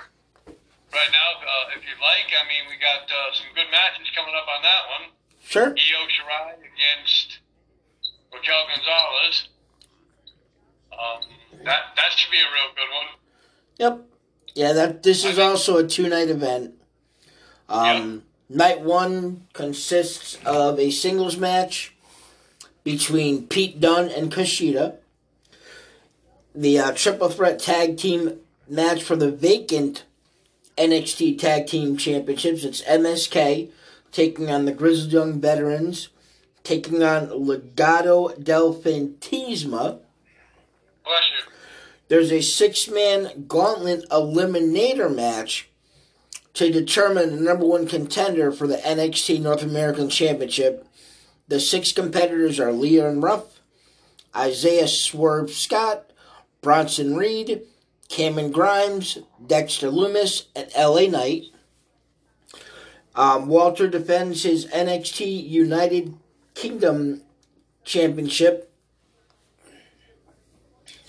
[0.92, 2.28] right now uh, if you'd like.
[2.36, 5.04] I mean, we got uh, some good matches coming up on that one.
[5.40, 5.70] Sure.
[5.72, 7.40] Io Shirai against
[8.32, 9.48] Raquel Gonzalez.
[10.92, 13.10] Um, that that should be a real good one.
[13.78, 14.06] Yep.
[14.54, 16.74] Yeah, that this is also a two night event.
[17.70, 18.22] Um, yep.
[18.58, 21.94] Night one consists of a singles match
[22.82, 24.96] between Pete Dunne and Kushida.
[26.52, 30.04] The uh, triple threat tag team match for the vacant
[30.76, 32.64] NXT Tag Team Championships.
[32.64, 33.70] It's MSK
[34.10, 36.08] taking on the Grizzled Young Veterans,
[36.64, 40.00] taking on Legado del Fantasma.
[42.08, 45.69] There's a six man gauntlet eliminator match
[46.54, 50.86] to determine the number one contender for the NXT North American Championship.
[51.48, 53.60] The six competitors are Leon Ruff,
[54.36, 56.10] Isaiah Swerve Scott,
[56.60, 57.62] Bronson Reed,
[58.08, 61.44] Cameron Grimes, Dexter Lumis, and LA Knight.
[63.14, 66.14] Um, Walter defends his NXT United
[66.54, 67.22] Kingdom
[67.84, 68.70] Championship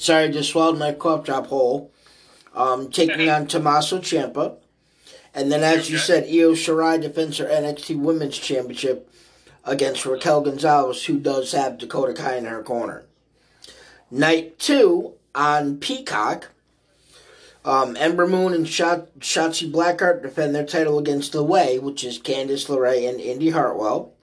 [0.02, 1.92] Sorry, just swallowed my cough drop whole.
[2.56, 4.58] Um, taking on Tommaso Ciampa.
[5.34, 9.10] And then, as you said, Io Shirai defends her NXT Women's Championship
[9.64, 13.06] against Raquel Gonzalez, who does have Dakota Kai in her corner.
[14.10, 16.50] Night two on Peacock.
[17.64, 22.20] Um, Ember Moon and Shot- Shotzi Blackheart defend their title against The Way, which is
[22.20, 24.14] Candice LeRae and Indy Hartwell.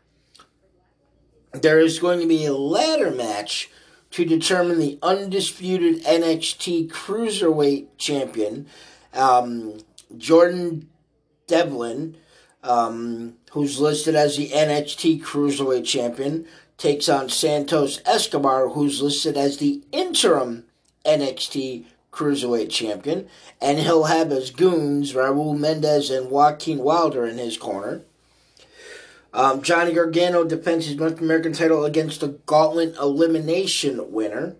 [1.53, 3.71] There is going to be a ladder match
[4.11, 8.66] to determine the undisputed NXT Cruiserweight Champion,
[9.14, 9.79] um,
[10.16, 10.88] Jordan
[11.49, 12.17] Devlin,
[12.63, 19.57] um, who's listed as the NXT Cruiserweight Champion, takes on Santos Escobar, who's listed as
[19.57, 20.65] the interim
[21.05, 23.29] NXT Cruiserweight Champion,
[23.61, 28.03] and he'll have his goons Raul Mendez and Joaquin Wilder in his corner.
[29.33, 34.57] Um, Johnny Gargano defends his North American title against the Gauntlet Elimination winner.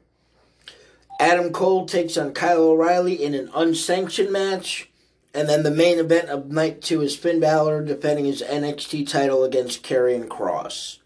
[1.19, 4.91] Adam Cole takes on Kyle O'Reilly in an unsanctioned match.
[5.35, 9.45] And then the main event of night two is Finn Balor defending his NXT title
[9.45, 10.99] against Karrion Kross.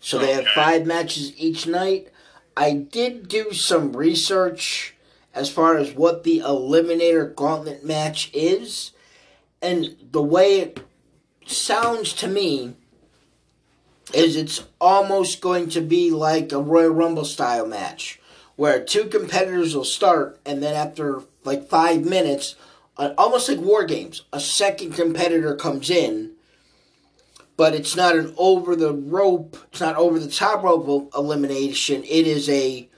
[0.00, 2.08] So they have five matches each night.
[2.56, 4.94] I did do some research
[5.34, 8.92] as far as what the Eliminator Gauntlet match is.
[9.60, 10.80] And the way it
[11.46, 12.74] sounds to me
[14.12, 18.20] is it's almost going to be like a Royal Rumble style match
[18.56, 22.54] where two competitors will start and then after like five minutes,
[22.96, 26.32] uh, almost like War Games, a second competitor comes in,
[27.56, 32.26] but it's not an over the rope, it's not over the top rope elimination, it
[32.26, 32.88] is a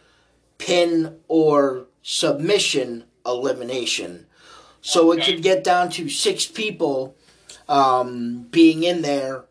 [0.59, 4.26] pin or submission elimination.
[4.80, 7.16] So it could get down to six people
[7.68, 9.46] um, being in there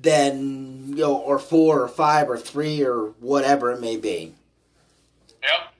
[0.00, 4.34] then you know, or four or five or three or whatever it may be.
[5.42, 5.74] Yep.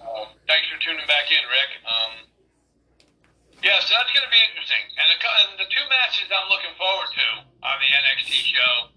[0.00, 1.83] Uh, thanks for tuning back in, Rick.
[3.64, 4.84] Yeah, so that's going to be interesting.
[4.92, 8.92] And the, and the two matches I'm looking forward to on the NXT show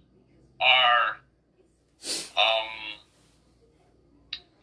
[0.60, 1.24] are
[2.36, 2.70] um,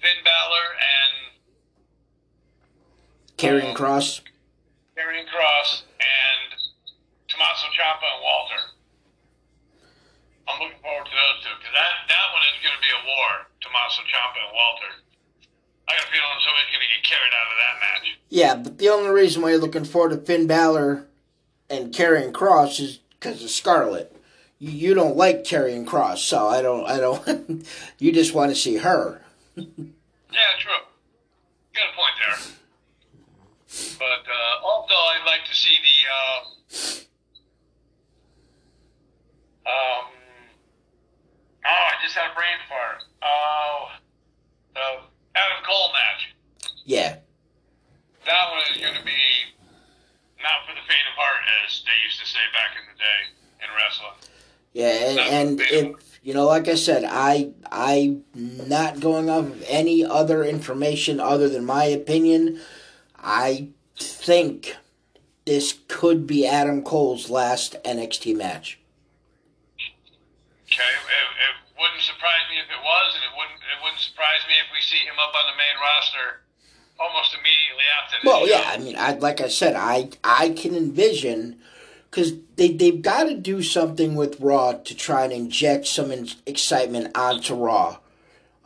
[0.04, 1.12] Finn Balor and
[3.40, 4.20] Karrion um, Kross.
[4.92, 6.48] Karrion Kross and
[7.32, 8.60] Tommaso Ciampa and Walter.
[10.52, 13.02] I'm looking forward to those two because that, that one is going to be a
[13.08, 13.48] war.
[13.64, 14.92] Tommaso Ciampa and Walter.
[15.88, 18.18] I got a feeling somebody's going to get carried out of that match.
[18.28, 21.06] Yeah, but the only reason why you're looking forward to Finn Balor
[21.68, 24.14] and Karrion Kross is because of Scarlett.
[24.58, 26.84] You, you don't like Karrion Kross, so I don't.
[26.86, 27.66] I don't.
[27.98, 29.20] you just want to see her.
[29.56, 29.64] yeah,
[30.58, 30.72] true.
[31.72, 32.38] You got a point there.
[33.98, 36.08] But uh, also, I'd like to see the.
[36.10, 36.40] Uh,
[39.66, 40.04] um,
[41.66, 43.02] oh, I just had a brain fart.
[43.22, 43.88] Oh,
[44.74, 46.34] the Adam Cole match.
[46.84, 47.16] Yeah.
[48.26, 49.12] That one is going to be
[50.42, 53.20] not for the faint of heart, as they used to say back in the day
[53.64, 54.12] in wrestling.
[54.74, 59.64] Yeah, and, and if you know, like I said, I I not going off of
[59.68, 62.60] any other information other than my opinion.
[63.16, 64.76] I think
[65.46, 68.80] this could be Adam Cole's last NXT match.
[70.66, 73.63] Okay, it, it wouldn't surprise me if it was, and it wouldn't it wouldn't
[74.04, 76.44] surprise me if we see him up on the main roster
[77.00, 78.16] almost immediately after.
[78.16, 81.60] This Well, yeah, I mean, I like I said, I I can envision
[82.10, 86.28] because they they've got to do something with Raw to try and inject some in-
[86.46, 87.98] excitement onto Raw.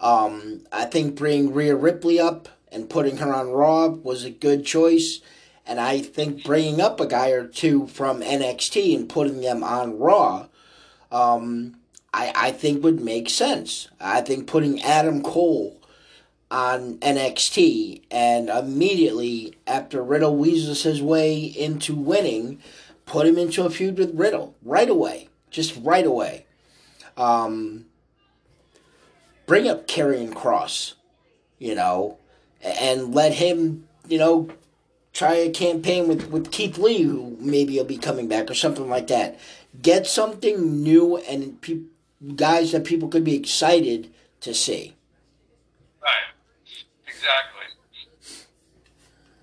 [0.01, 4.65] Um, I think bringing Rhea Ripley up and putting her on Raw was a good
[4.65, 5.21] choice,
[5.67, 9.99] and I think bringing up a guy or two from NXT and putting them on
[9.99, 10.47] Raw,
[11.11, 11.78] um,
[12.13, 13.89] I I think would make sense.
[14.01, 15.79] I think putting Adam Cole
[16.51, 22.61] on NXT, and immediately after Riddle weasels his way into winning,
[23.05, 26.47] put him into a feud with Riddle right away, just right away.
[27.17, 27.87] Um,
[29.47, 30.95] bring up Karrion Kross,
[31.59, 32.19] you know,
[32.63, 34.49] and let him, you know,
[35.13, 38.89] try a campaign with, with Keith Lee, who maybe will be coming back or something
[38.89, 39.39] like that.
[39.83, 41.81] Get something new and pe-
[42.37, 44.95] guys that people could be excited to see.
[46.03, 46.29] Right.
[47.07, 47.67] Exactly.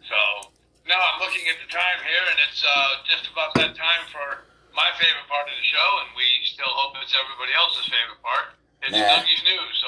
[0.08, 0.50] So
[0.88, 4.44] now I'm looking at the time here, and it's uh, just about that time for
[4.76, 8.56] my favorite part of the show, and we still hope it's everybody else's favorite part.
[8.84, 9.20] It's Nah.
[9.20, 9.74] Dougie's news.
[9.82, 9.88] So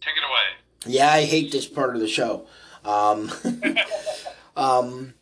[0.00, 0.48] take it away.
[0.86, 2.46] Yeah, I hate this part of the show.
[2.84, 3.30] Um,
[4.56, 5.14] um,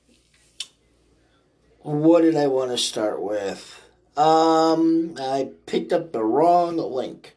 [1.81, 3.83] what did I want to start with?
[4.19, 7.37] Um, I picked up the wrong link.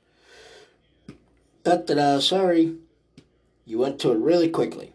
[1.64, 2.20] Da da da.
[2.20, 2.76] Sorry,
[3.68, 4.92] you went to it really quickly.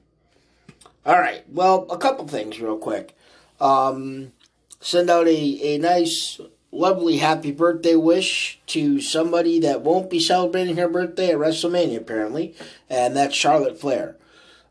[1.05, 1.45] All right.
[1.49, 3.17] Well, a couple things real quick.
[3.61, 4.33] Um,
[4.81, 6.41] send out a, a nice,
[6.73, 12.57] lovely happy birthday wish to somebody that won't be celebrating her birthday at WrestleMania, apparently,
[12.91, 14.17] and that's Charlotte Flair.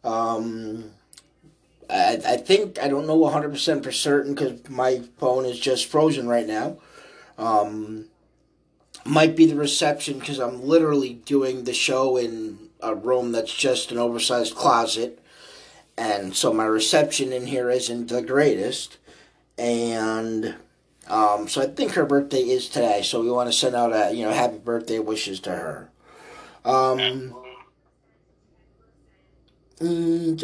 [0.04, 0.92] Um,
[1.90, 6.28] I, I think, I don't know 100% for certain because my phone is just frozen
[6.28, 6.76] right now.
[7.38, 8.06] Um,
[9.06, 13.92] might be the reception because I'm literally doing the show in a room that's just
[13.92, 15.22] an oversized closet.
[15.98, 18.98] And so my reception in here isn't the greatest.
[19.58, 20.56] And
[21.08, 23.02] um, so I think her birthday is today.
[23.04, 25.90] So we want to send out a, you know, happy birthday wishes to her.
[26.64, 27.36] Um,
[29.80, 30.38] Mm,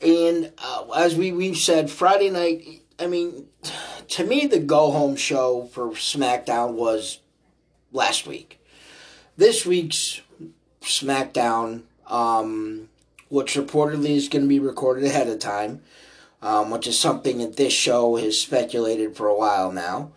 [0.00, 3.46] And uh, as we, we've said, Friday night, I mean,
[4.08, 7.20] to me, the go home show for SmackDown was
[7.92, 8.60] last week.
[9.36, 10.22] This week's
[10.80, 12.88] SmackDown, um,
[13.28, 15.82] which reportedly is going to be recorded ahead of time,
[16.40, 20.12] um, which is something that this show has speculated for a while now.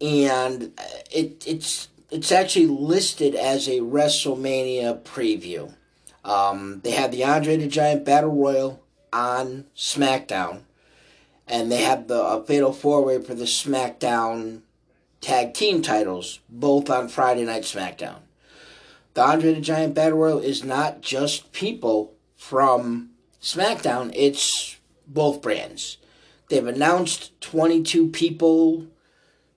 [0.00, 0.78] And
[1.10, 5.72] it, it's it's actually listed as a WrestleMania preview.
[6.24, 8.82] Um, they have the Andre the Giant Battle Royal
[9.12, 10.62] on SmackDown,
[11.46, 14.62] and they have the a Fatal Four Way for the SmackDown
[15.20, 18.20] Tag Team titles, both on Friday Night SmackDown.
[19.14, 24.76] The Andre the Giant Battle Royal is not just people from SmackDown; it's
[25.06, 25.98] both brands.
[26.48, 28.86] They've announced 22 people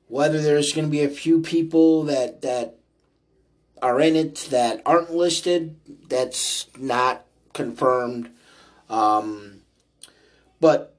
[0.08, 2.78] whether there's going to be a few people that that
[3.82, 5.76] are in it that aren't listed
[6.08, 8.30] that's not confirmed
[8.89, 9.62] um,
[10.60, 10.94] but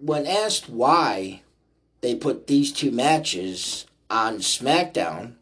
[0.00, 1.42] when asked why
[2.00, 5.32] they put these two matches on smackdown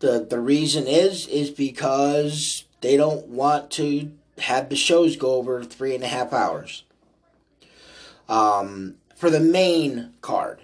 [0.00, 5.64] the the reason is is because they don't want to have the shows go over
[5.64, 6.84] three and a half hours
[8.28, 10.60] um, for the main card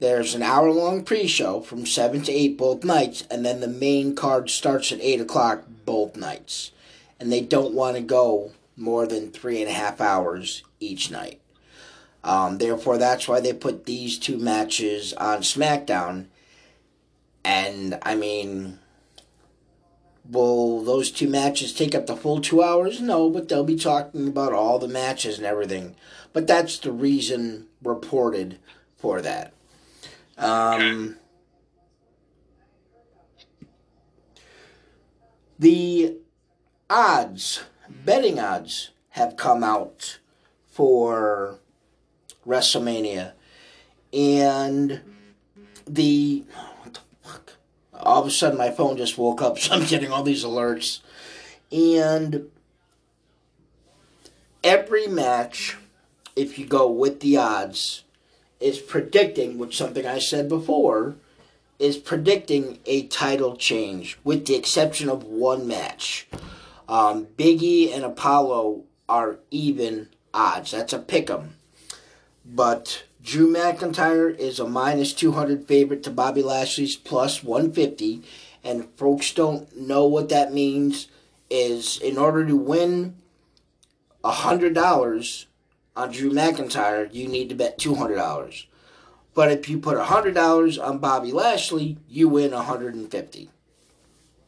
[0.00, 3.66] there's an hour long pre show from 7 to 8 both nights, and then the
[3.66, 6.70] main card starts at 8 o'clock both nights.
[7.18, 11.40] And they don't want to go more than three and a half hours each night.
[12.24, 16.26] Um, therefore, that's why they put these two matches on SmackDown.
[17.44, 18.78] And, I mean,
[20.28, 23.00] will those two matches take up the full two hours?
[23.00, 25.94] No, but they'll be talking about all the matches and everything.
[26.32, 28.58] But that's the reason reported
[28.96, 29.52] for that.
[30.36, 31.16] Um,
[35.58, 36.16] the
[36.90, 37.62] odds,
[38.04, 40.18] betting odds, have come out
[40.66, 41.58] for
[42.48, 43.32] WrestleMania,
[44.12, 45.00] and
[45.86, 46.44] the
[46.82, 47.52] what the fuck?
[47.92, 51.00] All of a sudden, my phone just woke up, so I'm getting all these alerts,
[51.70, 52.50] and
[54.64, 55.76] every match,
[56.34, 58.04] if you go with the odds
[58.60, 61.16] is predicting, which something I said before,
[61.78, 66.26] is predicting a title change, with the exception of one match.
[66.88, 70.72] Um, Big E and Apollo are even odds.
[70.72, 71.57] That's a pick 'em.
[72.48, 78.22] But Drew McIntyre is a minus 200 favorite to Bobby Lashley's plus 150.
[78.64, 81.08] And folks don't know what that means
[81.50, 83.16] is in order to win
[84.24, 85.44] $100
[85.94, 88.64] on Drew McIntyre, you need to bet $200.
[89.34, 93.50] But if you put $100 on Bobby Lashley, you win 150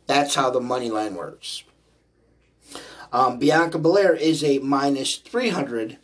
[0.07, 1.65] That's how the money line works.
[3.13, 5.99] Um, Bianca Belair is a minus 300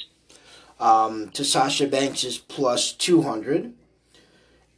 [0.79, 3.73] um, to Sasha Banks is plus 200.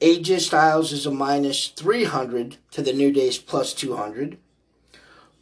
[0.01, 4.39] AJ Styles is a minus 300 to the New Day's plus 200.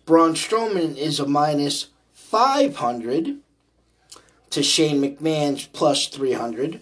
[0.06, 3.38] Braun Strowman is a minus 500
[4.50, 6.80] to Shane McMahon's plus 300.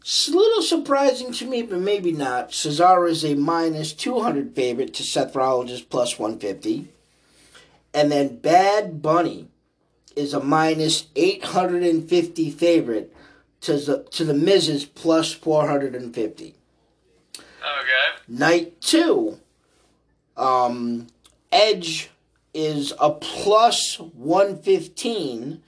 [0.00, 2.50] It's a little surprising to me, but maybe not.
[2.52, 6.88] Cesaro is a minus 200 favorite to Seth Rollins' plus 150.
[7.92, 9.48] And then Bad Bunny
[10.20, 13.14] is a minus 850 favorite
[13.62, 16.54] to the, to the Miz's plus 450.
[17.36, 17.44] Okay.
[18.28, 19.38] Night two,
[20.36, 21.08] um,
[21.50, 22.10] Edge
[22.54, 25.62] is a plus 115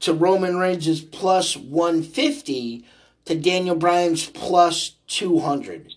[0.00, 2.84] to Roman Reigns' plus 150
[3.24, 5.94] to Daniel Bryan's plus 200.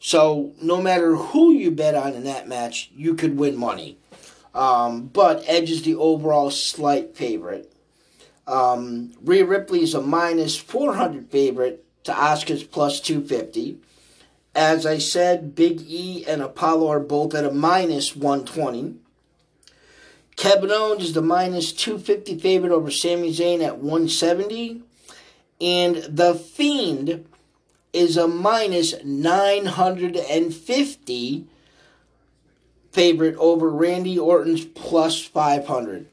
[0.00, 3.98] So no matter who you bet on in that match, you could win money.
[4.54, 7.72] Um, but Edge is the overall slight favorite.
[8.46, 13.78] Um, Rhea Ripley is a minus 400 favorite to Asuka's plus 250.
[14.54, 18.94] As I said, Big E and Apollo are both at a minus 120.
[20.36, 24.82] Kevin Owens is the minus 250 favorite over Sami Zayn at 170.
[25.60, 27.26] And The Fiend
[27.92, 31.46] is a minus 950
[32.98, 36.06] favorite over Randy Orton's plus 500.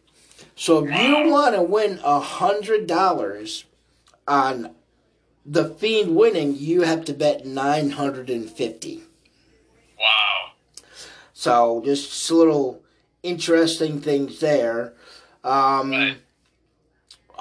[0.56, 3.64] So if you want to win $100
[4.28, 4.76] on
[5.44, 9.02] The Fiend winning, you have to bet 950.
[10.00, 10.52] Wow.
[11.34, 12.84] So just little
[13.24, 14.94] interesting things there.
[15.44, 16.18] Um, Right.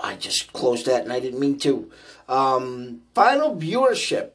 [0.03, 1.93] I just closed that and I didn't mean to.
[2.31, 4.31] Um, final viewership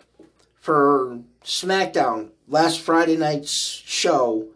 [0.62, 4.50] for SmackDown last Friday night's show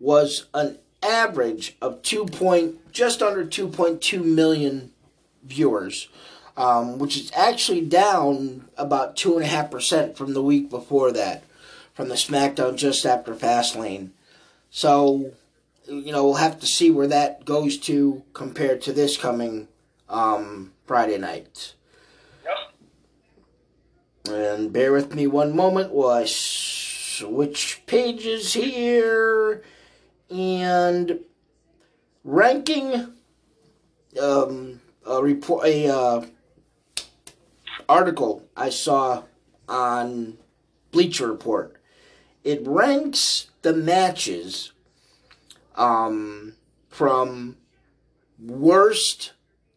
[0.00, 4.90] was an average of two point just under two point two million
[5.44, 6.08] viewers,
[6.56, 11.12] um, which is actually down about two and a half percent from the week before
[11.12, 11.44] that,
[11.94, 14.10] from the SmackDown just after Fastlane.
[14.70, 15.32] So,
[15.86, 19.68] you know, we'll have to see where that goes to compared to this coming
[20.08, 21.74] um, Friday night.
[22.44, 24.36] Yep.
[24.36, 29.62] And bear with me one moment while I switch pages here.
[30.30, 31.20] And
[32.24, 33.14] ranking
[34.20, 36.26] um, a report, a uh,
[37.88, 39.24] article I saw
[39.68, 40.38] on
[40.92, 41.76] Bleacher Report.
[42.44, 44.72] It ranks the matches
[45.74, 46.54] um,
[46.88, 47.56] from
[48.38, 49.32] worst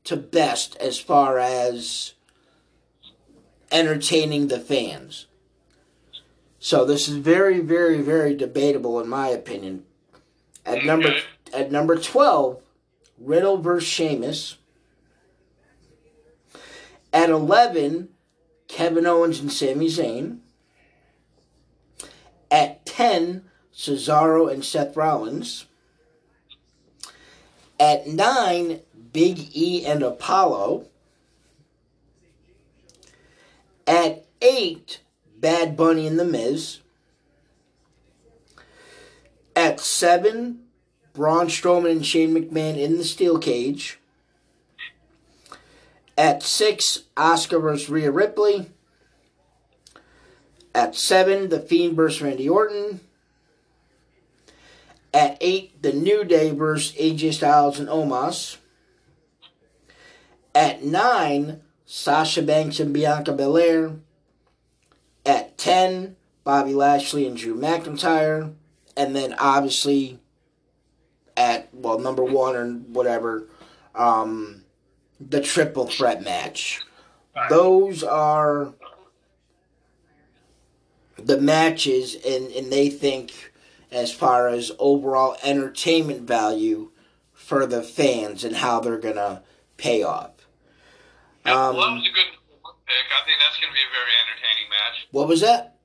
[0.06, 2.14] to best as far as
[3.72, 5.26] entertaining the fans.
[6.60, 9.84] So this is very, very, very debatable in my opinion.
[10.66, 11.14] At number
[11.54, 12.62] at number twelve,
[13.20, 14.58] Riddle versus Sheamus.
[17.12, 18.10] At eleven,
[18.68, 20.40] Kevin Owens and Sami Zayn.
[22.50, 25.66] At ten, Cesaro and Seth Rollins.
[27.80, 28.80] At nine,
[29.12, 30.88] Big E and Apollo.
[33.86, 35.02] At eight,
[35.38, 36.80] Bad Bunny and The Miz.
[39.56, 40.64] At seven,
[41.14, 44.00] Braun Strowman and Shane McMahon in the steel cage.
[46.18, 48.70] At six, Asuka versus Rhea Ripley.
[50.74, 53.00] At seven, The Fiend versus Randy Orton.
[55.14, 58.58] At eight, The New Day versus AJ Styles and Omos.
[60.56, 63.96] At nine, Sasha Banks and Bianca Belair.
[65.26, 68.54] At ten, Bobby Lashley and Drew McIntyre.
[68.96, 70.20] And then obviously
[71.36, 73.48] at well number one or whatever,
[73.96, 74.64] um,
[75.20, 76.82] the triple threat match.
[77.50, 78.74] Those are
[81.18, 83.52] the matches, and and they think
[83.92, 86.92] as far as overall entertainment value
[87.34, 89.42] for the fans and how they're gonna
[89.78, 90.32] pay off.
[91.46, 92.32] Um, well, that was a good
[92.88, 93.06] pick.
[93.12, 95.08] I think that's going to be a very entertaining match.
[95.12, 95.76] What was that?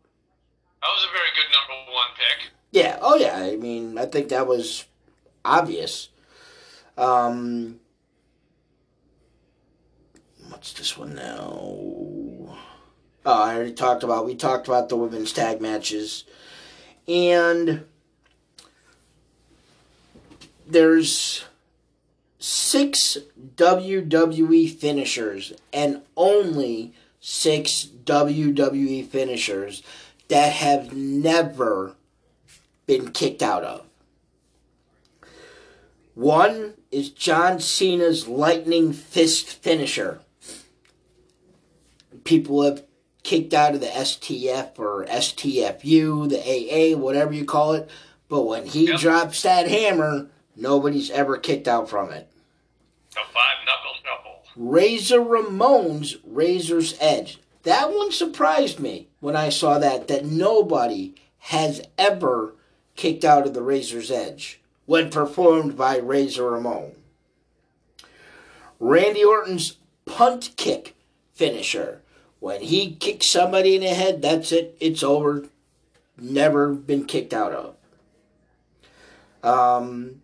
[0.82, 2.54] That was a very good number one pick.
[2.70, 2.98] Yeah.
[3.00, 3.36] Oh yeah.
[3.36, 4.84] I mean, I think that was
[5.44, 6.08] obvious.
[6.96, 7.80] Um,
[10.48, 11.48] what's this one now?
[13.24, 14.26] Oh, I already talked about.
[14.26, 16.24] We talked about the women's tag matches,
[17.06, 17.84] and
[20.66, 21.44] there's
[22.38, 23.18] six
[23.56, 29.82] WWE finishers and only six WWE finishers
[30.28, 31.94] that have never
[32.88, 33.86] been kicked out of.
[36.14, 40.20] One is John Cena's lightning fist finisher.
[42.24, 42.82] People have
[43.22, 47.88] kicked out of the STF or STFU, the AA, whatever you call it.
[48.28, 48.98] But when he yep.
[48.98, 52.28] drops that hammer, nobody's ever kicked out from it.
[53.10, 54.42] The five knuckle shuffle.
[54.56, 57.38] Razor Ramon's Razor's Edge.
[57.62, 62.54] That one surprised me when I saw that, that nobody has ever
[62.98, 66.92] kicked out of the Razor's Edge when performed by Razor Ramon.
[68.80, 70.96] Randy Orton's punt kick
[71.32, 72.02] finisher.
[72.40, 74.76] When he kicks somebody in the head, that's it.
[74.80, 75.44] It's over.
[76.18, 77.74] Never been kicked out of.
[79.44, 80.22] Um,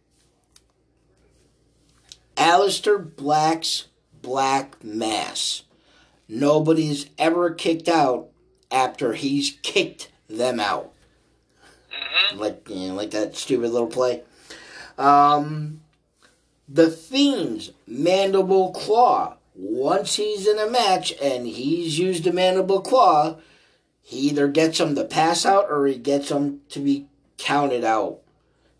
[2.36, 3.86] Aleister Black's
[4.20, 5.62] Black Mass.
[6.28, 8.28] Nobody's ever kicked out
[8.70, 10.93] after he's kicked them out.
[12.04, 12.38] Mm-hmm.
[12.38, 14.22] Like you know, like that stupid little play.
[14.98, 15.80] Um,
[16.68, 23.36] the Fiend's Mandible Claw once he's in a match and he's used a mandible claw,
[24.02, 27.06] he either gets him to pass out or he gets him to be
[27.38, 28.20] counted out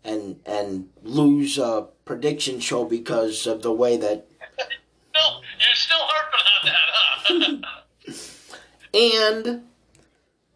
[0.03, 4.27] and and lose a prediction show because of the way that.
[5.15, 8.17] no, you're still harping on that, huh?
[8.93, 9.63] and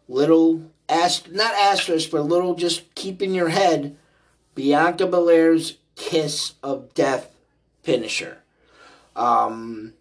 [0.08, 3.96] little ask not asterisk, but a little just keep in your head
[4.54, 7.34] Bianca Belair's kiss of death
[7.82, 8.38] finisher.
[9.16, 9.94] Um,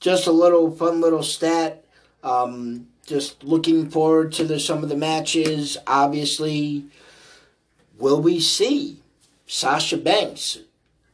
[0.00, 1.84] just a little fun little stat.
[2.22, 5.76] Um, just looking forward to the, some of the matches.
[5.86, 6.84] Obviously,
[7.98, 9.00] will we see
[9.46, 10.58] Sasha Banks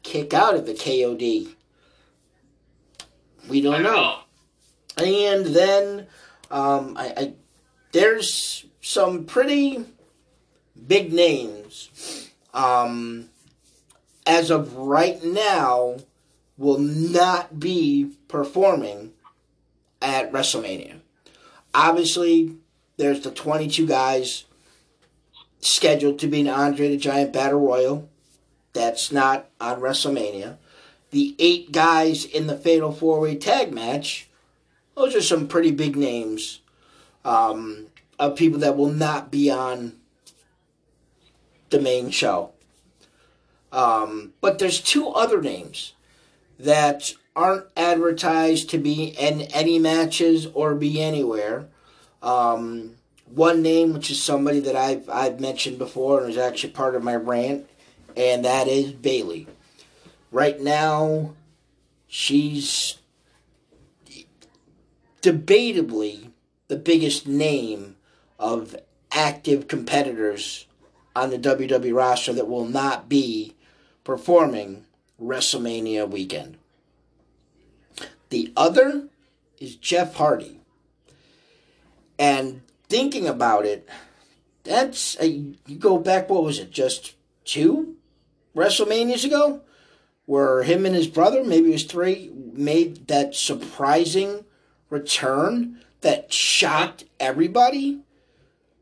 [0.03, 1.55] kick out of the KOD?
[3.49, 4.21] We don't know.
[4.99, 6.07] And then
[6.51, 7.33] um, I, I,
[7.93, 9.85] there's some pretty
[10.87, 12.31] big names.
[12.55, 13.29] Um,
[14.27, 15.97] as of right now,
[16.57, 19.13] will not be performing
[20.03, 21.01] at WrestleMania.
[21.73, 22.57] Obviously,
[22.97, 24.45] there's the 22 guys
[25.61, 28.09] scheduled to be in Andre the Giant Battle Royal.
[28.73, 30.57] That's not on WrestleMania.
[31.11, 34.29] The eight guys in the Fatal Four Way Tag match,
[34.95, 36.61] those are some pretty big names
[37.25, 37.87] um,
[38.19, 39.93] of people that will not be on
[41.71, 42.53] the main show.
[43.71, 45.93] Um, but there's two other names
[46.59, 51.69] that aren't advertised to be in any matches or be anywhere.
[52.23, 52.97] Um,
[53.27, 57.05] one name, which is somebody that I've I've mentioned before and is actually part of
[57.05, 57.69] my rant,
[58.17, 59.47] and that is Bayley.
[60.33, 61.35] Right now,
[62.07, 62.99] she's
[65.23, 66.31] debatably
[66.69, 67.97] the biggest name
[68.39, 68.77] of
[69.13, 70.67] active competitors
[71.15, 73.55] on the WWE roster that will not be
[74.05, 74.85] performing
[75.21, 76.57] WrestleMania weekend.
[78.31, 79.09] The other
[79.59, 80.61] is Jeff Hardy.
[82.19, 83.89] And thinking about it,
[84.65, 87.15] that's a, you go back, what was it, just
[87.45, 87.97] two
[88.55, 89.63] WrestleManias ago?
[90.27, 94.45] Where him and his brother, maybe it was three, made that surprising
[94.91, 98.01] return that shocked everybody.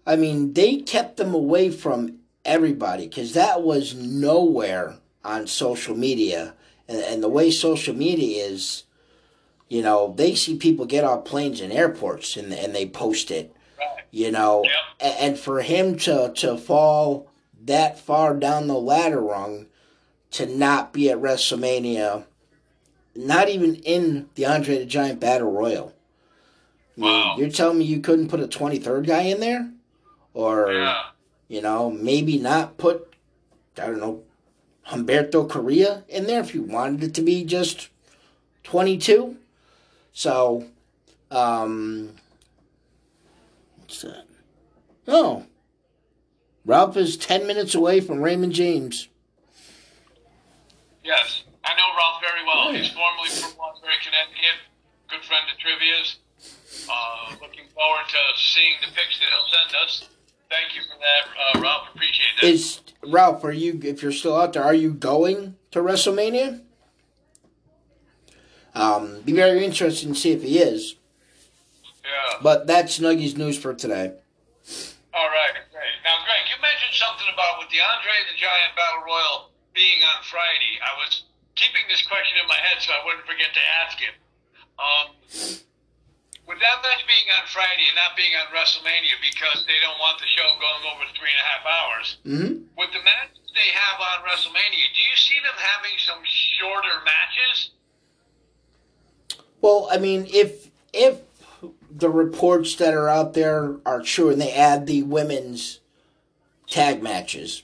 [0.07, 6.55] I mean, they kept them away from everybody because that was nowhere on social media.
[6.89, 8.85] And, and the way social media is,
[9.69, 13.53] you know, they see people get off planes in airports and, and they post it.
[14.13, 14.73] You know, yep.
[15.01, 17.29] and, and for him to, to fall
[17.65, 19.67] that far down the ladder rung
[20.31, 22.25] to not be at WrestleMania,
[23.15, 25.93] not even in the Andre the Giant Battle Royal.
[26.97, 27.37] Wow.
[27.37, 29.71] You're telling me you couldn't put a 23rd guy in there?
[30.37, 31.03] Or, yeah.
[31.49, 33.15] you know, maybe not put,
[33.79, 34.23] I don't know,
[34.89, 37.89] Humberto Correa in there if you wanted it to be just
[38.65, 39.35] 22.
[40.13, 40.67] So,
[41.31, 42.11] um,
[43.79, 44.27] what's that?
[45.09, 45.47] Oh,
[46.67, 49.09] Ralph is 10 minutes away from Raymond James.
[51.03, 52.75] Yes, I know Ralph very well.
[52.75, 54.61] He's formerly from Lawsbury, Connecticut.
[55.09, 56.17] Good friend of Trivia's.
[56.91, 60.09] Uh, looking forward to seeing the pics that he'll send us.
[60.49, 61.89] Thank you for that, uh, Ralph.
[61.95, 62.47] Appreciate that.
[62.47, 63.45] Is Ralph?
[63.45, 63.81] Are you?
[63.83, 66.63] If you're still out there, are you going to WrestleMania?
[68.75, 70.97] Um, be very interested to see if he is.
[72.05, 72.39] yeah.
[72.43, 74.13] But that's Nuggy's news for today.
[75.17, 75.97] All right, great.
[76.05, 80.23] Now, Greg, you mentioned something about with the Andre the Giant Battle Royal being on
[80.29, 80.77] Friday.
[80.85, 81.25] I was
[81.57, 84.15] keeping this question in my head so I wouldn't forget to ask it.
[84.77, 85.07] Um,
[86.47, 90.19] with that match being on Friday and not being on WrestleMania because they don't want
[90.23, 94.01] the show going over three and a half hours, hmm with the matches they have
[94.01, 97.71] on WrestleMania, do you see them having some shorter matches?
[99.63, 101.21] Well, I mean, if if
[101.91, 105.81] the reports that are out there are true, and they add the women's
[106.69, 107.63] tag matches,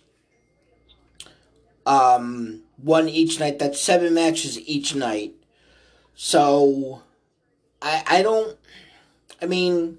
[1.85, 3.59] um, one each night.
[3.59, 5.35] That's seven matches each night.
[6.14, 7.03] So,
[7.80, 8.57] I I don't.
[9.43, 9.99] I mean,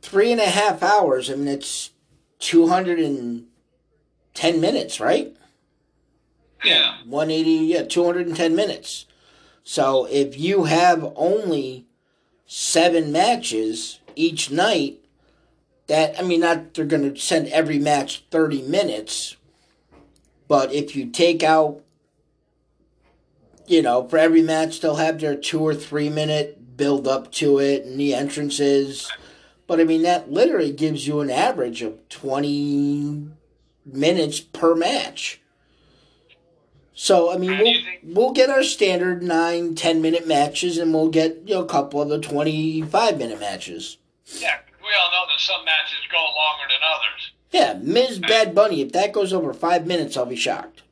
[0.00, 1.30] three and a half hours.
[1.30, 1.90] I mean, it's
[2.38, 3.46] two hundred and
[4.34, 5.36] ten minutes, right?
[6.64, 6.96] Yeah.
[7.04, 9.06] 180, yeah, 210 minutes.
[9.62, 11.86] So if you have only
[12.46, 15.00] seven matches each night,
[15.86, 19.36] that, I mean, not they're going to send every match 30 minutes,
[20.48, 21.82] but if you take out,
[23.66, 27.58] you know, for every match, they'll have their two or three minute build up to
[27.58, 29.10] it and the entrances.
[29.66, 33.28] But I mean, that literally gives you an average of 20
[33.84, 35.40] minutes per match.
[36.94, 41.42] So I mean, we'll, we'll get our standard nine, ten minute matches, and we'll get
[41.44, 43.98] you know a couple of the twenty five minute matches.
[44.40, 44.56] Yeah.
[44.80, 47.32] We all know that some matches go longer than others.
[47.50, 48.20] Yeah, Ms.
[48.20, 48.80] Bad Bunny.
[48.80, 50.82] If that goes over five minutes, I'll be shocked.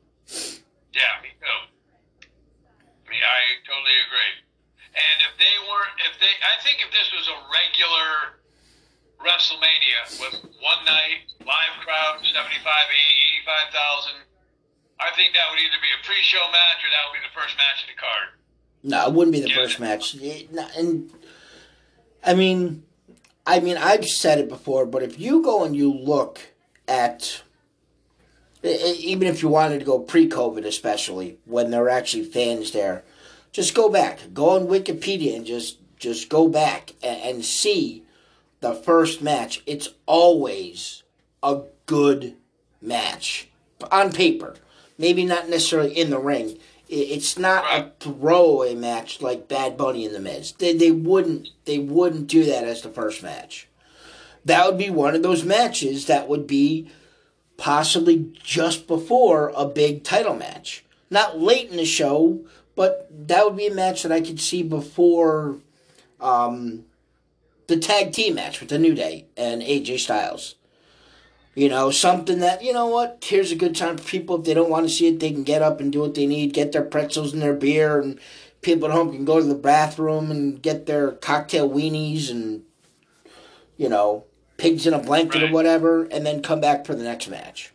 [0.93, 2.27] Yeah, me too.
[3.07, 4.44] I mean, I totally agree.
[4.95, 8.39] And if they weren't, if they, I think if this was a regular
[9.19, 12.63] WrestleMania with one night, live crowd, 75, 80,
[13.43, 14.23] 85,000,
[14.99, 17.55] I think that would either be a pre-show match or that would be the first
[17.59, 18.27] match of the card.
[18.83, 19.55] No, it wouldn't be the Yeah.
[19.55, 20.15] first match.
[20.15, 21.11] It- no, and
[22.23, 22.85] I mean,
[23.45, 26.39] I mean, I've said it before, but if you go and you look
[26.87, 27.41] at,
[28.63, 33.03] even if you wanted to go pre-COVID, especially when there were actually fans there,
[33.55, 38.03] just go back, go on Wikipedia and just just go back and, and see
[38.59, 39.63] the first match.
[39.65, 41.03] It's always
[41.41, 42.35] a good
[42.81, 43.47] match
[43.89, 44.55] on paper.
[44.97, 46.59] Maybe not necessarily in the ring.
[46.89, 50.51] It's not a throwaway match like Bad Bunny and the Miz.
[50.51, 53.69] They, they wouldn't they wouldn't do that as the first match.
[54.43, 56.89] That would be one of those matches that would be
[57.55, 60.83] possibly just before a big title match.
[61.09, 62.45] Not late in the show,
[62.75, 65.57] but that would be a match that I could see before
[66.19, 66.85] um,
[67.67, 70.55] the tag team match with the New Day and AJ Styles.
[71.55, 74.37] You know, something that, you know what, here's a good time for people.
[74.37, 76.27] If they don't want to see it, they can get up and do what they
[76.27, 78.19] need, get their pretzels and their beer, and
[78.61, 82.63] people at home can go to the bathroom and get their cocktail weenies and,
[83.77, 84.25] you know,
[84.57, 87.71] pigs in a blanket or whatever, and then come back for the next match.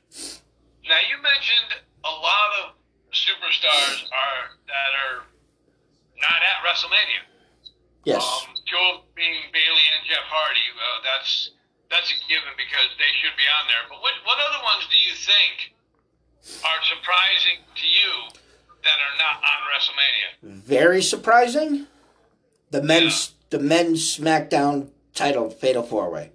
[0.87, 2.75] Now you mentioned a lot of
[3.13, 5.27] superstars are that are
[6.21, 7.23] not at WrestleMania.
[8.05, 8.23] Yes.
[8.25, 11.51] Um, Joe being Bayley and Jeff Hardy, uh, that's
[11.91, 13.85] that's a given because they should be on there.
[13.89, 15.75] But what what other ones do you think
[16.65, 18.13] are surprising to you
[18.85, 20.65] that are not on WrestleMania?
[20.65, 21.87] Very surprising.
[22.71, 26.31] The men's the men's SmackDown title Fatal Four Way.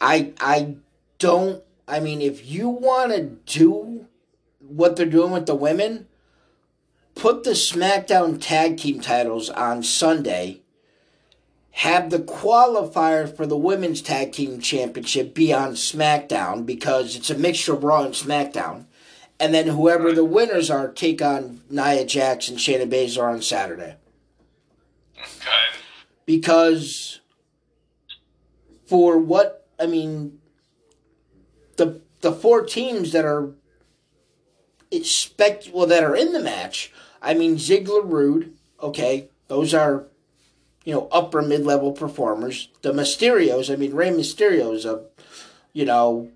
[0.00, 0.76] I I
[1.18, 1.62] don't.
[1.86, 3.22] I mean, if you want to
[3.60, 4.06] do
[4.76, 6.06] what they're doing with the women,
[7.14, 10.60] put the SmackDown tag team titles on Sunday.
[11.76, 17.38] Have the qualifier for the women's tag team championship be on SmackDown because it's a
[17.38, 18.86] mixture of Raw and SmackDown.
[19.40, 23.96] And then whoever the winners are take on Nia Jax and Shayna Baszler on Saturday.
[25.18, 25.50] Okay.
[26.26, 27.20] Because
[28.86, 30.38] for what I mean
[31.76, 33.54] the the four teams that are
[34.92, 40.06] expect well that are in the match, I mean Ziggler Roode, okay, those are
[40.84, 42.68] you know, upper mid level performers.
[42.82, 45.04] The Mysterios, I mean Rey Mysterio's a
[45.72, 46.30] you know,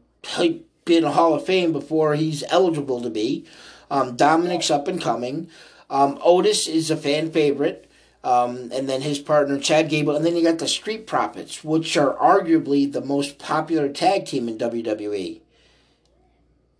[0.84, 3.44] been a Hall of Fame before he's eligible to be.
[3.90, 5.48] Um, Dominik's up and coming.
[5.90, 7.90] Um, Otis is a fan favorite.
[8.24, 11.96] Um, and then his partner Chad Gable, and then you got the Street Profits, which
[11.96, 15.42] are arguably the most popular tag team in WWE.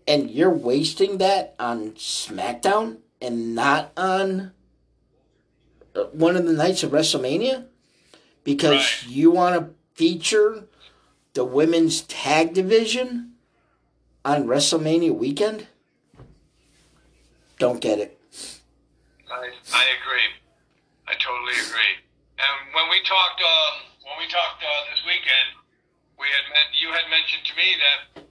[0.07, 4.51] And you're wasting that on SmackDown and not on
[5.95, 7.65] uh, one of the nights of WrestleMania
[8.43, 9.03] because Right.
[9.07, 10.65] you want to feature
[11.33, 13.33] the women's tag division
[14.23, 15.67] on WrestleMania weekend?
[17.59, 18.19] Don't get it.
[19.29, 20.27] I, I agree.
[21.07, 21.93] I totally agree.
[22.39, 23.73] And when we talked, um,
[24.05, 25.57] when we talked uh, this weekend,
[26.19, 28.23] we had meant, you had mentioned to me that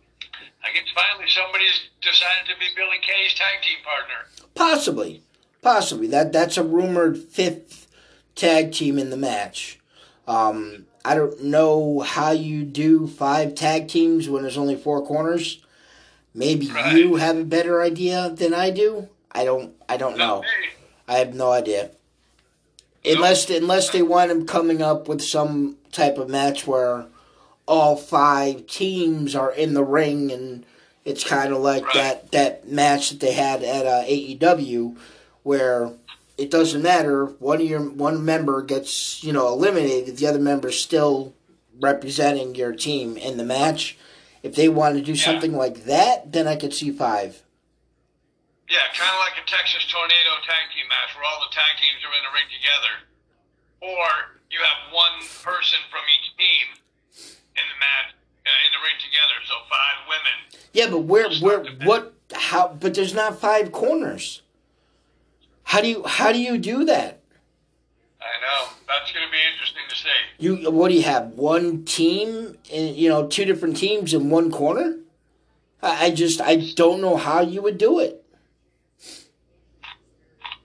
[0.67, 4.49] I guess finally somebody's decided to be Billie Kay's tag team partner.
[4.55, 5.23] Possibly,
[5.63, 7.87] possibly that that's a rumored fifth
[8.35, 9.79] tag team in the match.
[10.27, 15.63] Um, I don't know how you do five tag teams when there's only four corners.
[16.35, 16.97] Maybe Right.
[16.97, 19.09] you have a better idea than I do.
[19.31, 19.75] I don't.
[19.89, 20.43] I don't know.
[20.43, 20.71] Hey,
[21.07, 21.91] I have no idea.
[23.05, 27.07] Unless unless they want up coming up with some type of match where
[27.67, 30.65] all five teams are in the ring and
[31.05, 31.95] it's kind of like Right.
[31.95, 34.97] that that match that they had at uh, AEW
[35.43, 35.93] where
[36.39, 40.81] it doesn't matter one of your one member gets you know eliminated the other member's
[40.81, 41.35] still
[41.81, 43.99] representing your team in the match.
[44.43, 45.25] If they want to do Yeah.
[45.25, 47.43] something like that, then I could see five.
[48.71, 52.03] Yeah, kind of like a Texas Tornado tag team match where all the tag teams
[52.03, 52.95] are in the ring together.
[53.83, 54.07] Or
[54.51, 56.67] you have one person from each team
[57.57, 59.37] in the match, uh, in the ring together.
[59.47, 60.37] So five women.
[60.73, 62.69] Yeah, but where, where, what, how?
[62.69, 64.43] But there's not five corners.
[65.65, 67.21] How do you, how do you do that?
[68.21, 68.69] I know.
[68.87, 70.09] That's going to be interesting to see.
[70.39, 71.33] You, what do you have?
[71.35, 74.99] One team, in, you know, two different teams in one corner.
[75.83, 78.25] I, I just, I don't know how you would do it.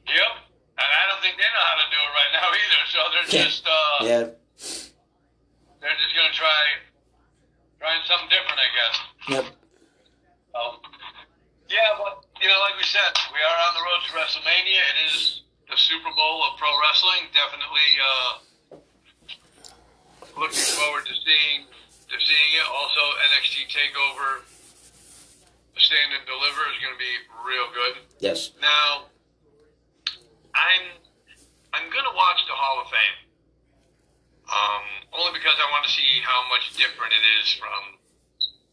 [0.07, 0.31] Yep.
[0.77, 2.81] And I don't think they know how to do it right now either.
[2.89, 3.45] So they're Yeah.
[3.47, 4.27] just, uh, Yeah,
[5.81, 6.61] they're just going to try,
[7.81, 8.95] trying something different, I guess.
[9.33, 9.45] yep,
[10.55, 10.77] Um,
[11.69, 14.81] yeah, but you know, like we said, we are on the road to WrestleMania.
[14.81, 17.31] It is the Super Bowl of pro wrestling.
[17.33, 18.31] Definitely uh,
[20.37, 21.65] looking forward to seeing
[22.11, 22.65] to seeing it.
[22.67, 23.01] Also,
[23.31, 24.43] NXT Takeover,
[25.79, 27.13] Stand and Deliver is going to be
[27.47, 28.03] real good.
[28.19, 28.51] yes.
[28.59, 29.07] Now,
[30.53, 30.83] I'm
[31.73, 33.30] I'm going to watch the Hall of Fame.
[34.49, 34.81] Um,
[35.13, 37.97] only because I want to see how much different it is from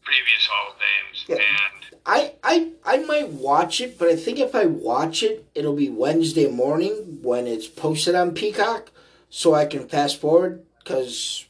[0.03, 1.35] previous Hall of Fames, Yeah.
[1.35, 5.75] and I, I, I might watch it, but I think if I watch it, it'll
[5.75, 8.91] be Wednesday morning when it's posted on Peacock,
[9.29, 11.45] so I can fast forward because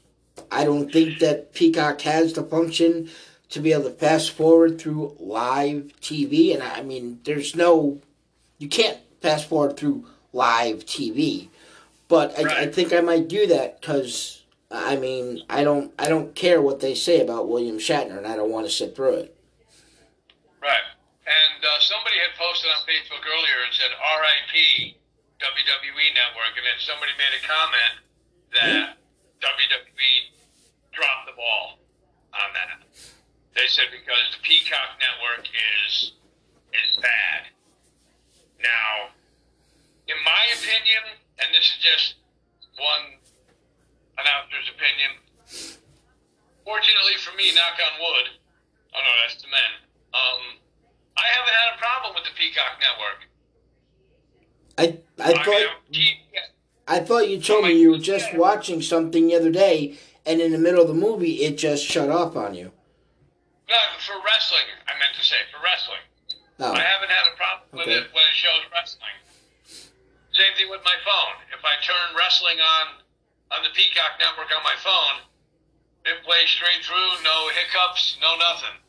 [0.52, 3.10] I don't think that Peacock has the function
[3.50, 6.54] to be able to fast forward through live TV.
[6.54, 8.00] And I mean, there's no,
[8.58, 11.48] you can't fast forward through live TV.
[12.10, 14.40] But I, I think I might do that because
[14.70, 18.36] I mean, I don't, I don't care what they say about William Shatner, and I
[18.36, 19.36] don't want to sit through it.
[20.62, 20.86] Right.
[21.26, 24.94] And uh, somebody had posted on Facebook earlier and said RIP
[25.42, 27.96] WWE Network, and then somebody made a comment
[28.54, 28.98] that
[29.42, 30.14] WWE
[30.94, 31.82] dropped the ball
[32.34, 32.86] on that.
[33.58, 36.14] They said because the Peacock Network is
[36.74, 37.50] is bad.
[38.62, 39.10] Now,
[40.06, 42.16] in my opinion, and this is just
[42.78, 43.20] one
[44.20, 45.12] announcer's opinion.
[46.66, 48.28] Fortunately for me, knock on wood.
[48.96, 49.72] Oh no, that's the men.
[50.14, 50.42] Um,
[51.18, 53.20] I haven't had a problem with the Peacock Network.
[54.78, 54.84] I,
[55.22, 55.66] I I mean, thought,
[56.88, 60.52] I thought you told me you were just watching something the other day, and in
[60.52, 62.72] the middle of the movie, it just shut off on you.
[63.70, 66.00] no, for wrestling, I meant to say for wrestling.
[66.60, 69.16] Oh, I haven't had a problem with it when it shows wrestling.
[70.40, 71.36] Same thing with my phone.
[71.52, 73.04] If I turn wrestling on
[73.52, 75.28] on the Peacock network on my phone,
[76.08, 78.80] it plays straight through, no hiccups, no nothing.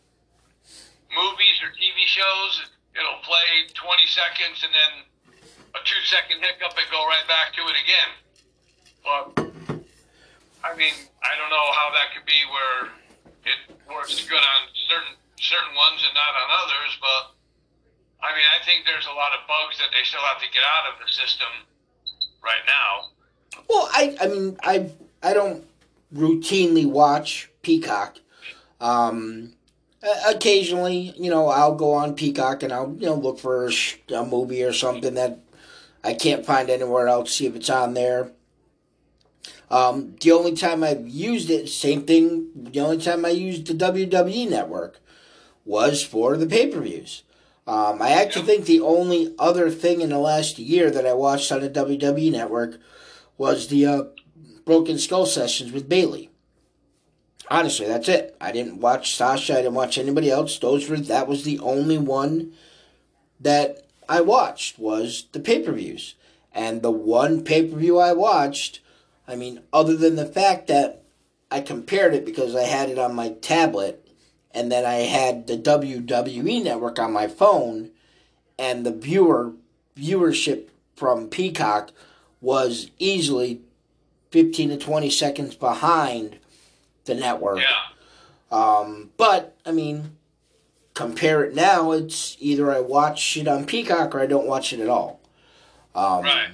[1.10, 4.92] Movies or TV shows, it'll play 20 seconds and then
[5.74, 8.10] a two second hiccup and go right back to it again.
[9.02, 9.26] But
[10.62, 12.94] I mean, I don't know how that could be where
[13.42, 17.22] it works good on certain certain ones and not on others, but
[18.22, 20.62] I mean, I think there's a lot of bugs that they still have to get
[20.62, 21.48] out of the system
[22.44, 23.64] right now.
[23.68, 24.90] well, I, I mean, I,
[25.22, 25.64] I don't
[26.14, 28.18] routinely watch Peacock.
[28.80, 29.52] Um,
[30.26, 34.62] occasionally, you know, I'll go on Peacock and I'll, you know, look for a, movie
[34.62, 35.40] or something that
[36.02, 37.36] I can't find anywhere else.
[37.36, 38.32] See if it's on there.
[39.70, 42.50] Um, the only time I've used it, same thing.
[42.56, 44.98] The only time I used the WWE network
[45.64, 47.22] was for the pay per views.
[47.70, 51.52] Um, I actually think the only other thing in the last year that I watched
[51.52, 52.80] on the WWE network
[53.38, 54.02] was the uh,
[54.64, 56.30] Broken Skull sessions with Bayley.
[57.48, 58.36] Honestly, that's it.
[58.40, 59.52] I didn't watch Sasha.
[59.52, 60.58] I didn't watch anybody else.
[60.58, 62.54] Those were that was the only one
[63.38, 66.16] that I watched was the pay per views,
[66.52, 68.80] and the one pay per view I watched.
[69.28, 71.04] I mean, other than the fact that
[71.52, 73.99] I compared it because I had it on my tablet,
[74.54, 77.90] and then I had the WWE Network on my phone,
[78.58, 79.52] and the viewer
[79.96, 81.92] viewership from Peacock
[82.40, 83.60] was easily
[84.30, 86.38] fifteen to twenty seconds behind
[87.04, 87.60] the network.
[87.60, 87.76] Yeah.
[88.50, 90.16] Um, but I mean,
[90.94, 91.92] compare it now.
[91.92, 95.20] It's either I watch it on Peacock or I don't watch it at all.
[95.94, 96.48] Um, Right.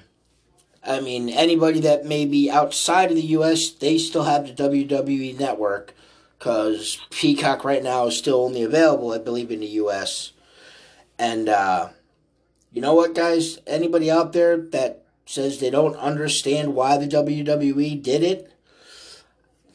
[0.89, 5.37] I mean, anybody that may be outside of the U.S., they still have the WWE
[5.39, 5.93] network
[6.39, 10.33] because Peacock right now is still only available, I believe, in the U.S.
[11.19, 11.89] And uh,
[12.73, 13.59] you know what, guys?
[13.67, 18.53] Anybody out there that says they don't understand why the WWE did it,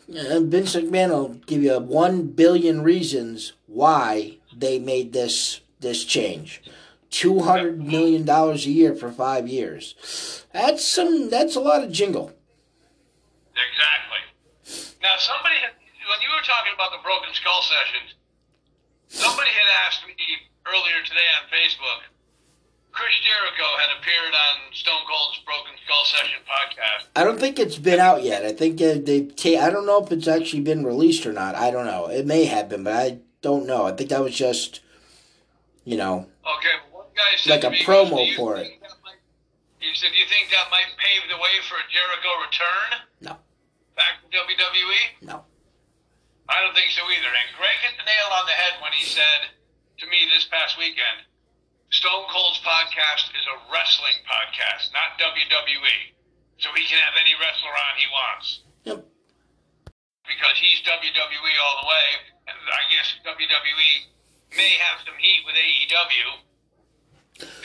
[0.09, 6.61] uh, Vince McMahon will give you one billion reasons why they made this this change.
[7.09, 10.45] Two hundred million dollars a year for five years.
[10.53, 11.29] That's some.
[11.29, 12.31] That's a lot of jingle.
[13.51, 14.97] Exactly.
[15.01, 15.71] Now, somebody had,
[16.11, 18.19] when you were talking about the Broken Skull sessions,
[19.07, 20.13] somebody had asked me
[20.67, 22.03] earlier today on Facebook.
[22.91, 27.07] Chris Jericho had appeared on Stone Cold's Broken Skull Session podcast.
[27.15, 28.43] I don't think it's been out yet.
[28.43, 29.31] I think uh, they.
[29.31, 31.55] Ta- I don't know if it's actually been released or not.
[31.55, 32.07] I don't know.
[32.07, 33.85] It may have been, but I don't know.
[33.85, 34.81] I think that was just,
[35.85, 38.67] you know, Okay, one guy said Like a me, promo "Do you for it.
[38.83, 39.23] might-"
[39.79, 43.37] He said, "Do you think that might pave the way for a Jericho return no,
[43.95, 45.45] back to WWE?" no.
[46.51, 47.31] I don't think so either.
[47.31, 49.55] And Greg hit the nail on the head when he said
[50.03, 51.23] to me this past weekend,
[51.95, 56.11] Stone Cold's podcast is a wrestling podcast, not WWE.
[56.59, 58.47] So he can have any wrestler on he wants.
[58.85, 58.99] Yep.
[60.27, 62.07] Because he's WWE all the way,
[62.47, 63.91] and I guess WWE
[64.55, 66.27] may have some heat with AEW.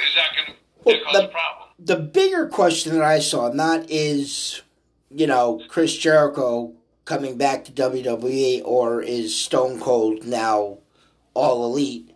[0.06, 1.68] Is that going to Well, cause the- a problem?
[1.78, 4.62] The bigger question that I saw, not is,
[5.10, 6.72] you know, Chris Jericho
[7.06, 10.78] coming back to WWE or is Stone Cold now
[11.32, 12.10] all elite,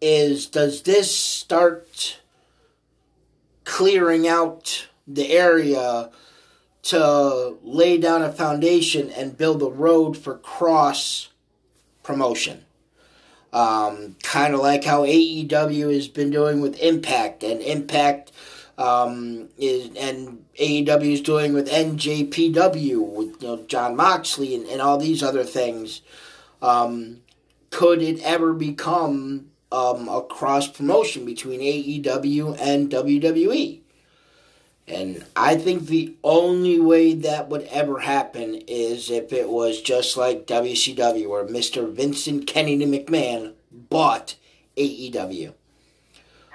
[0.00, 2.20] is does this start
[3.64, 6.10] clearing out the area
[6.82, 11.28] to lay down a foundation and build a road for cross
[12.02, 12.64] promotion?
[13.50, 18.30] Um, kind of like how AEW has been doing with Impact, and Impact
[18.76, 24.80] um, is and AEW is doing with NJPW with you know, Jon Moxley and, and
[24.80, 26.02] all these other things.
[26.60, 27.20] Um,
[27.70, 33.80] could it ever become um, a cross promotion between AEW and WWE?
[34.88, 40.16] And I think the only way that would ever happen is if it was just
[40.16, 41.92] like WCW, where Mr.
[41.92, 44.36] Vincent Kennedy McMahon bought
[44.78, 45.52] AEW.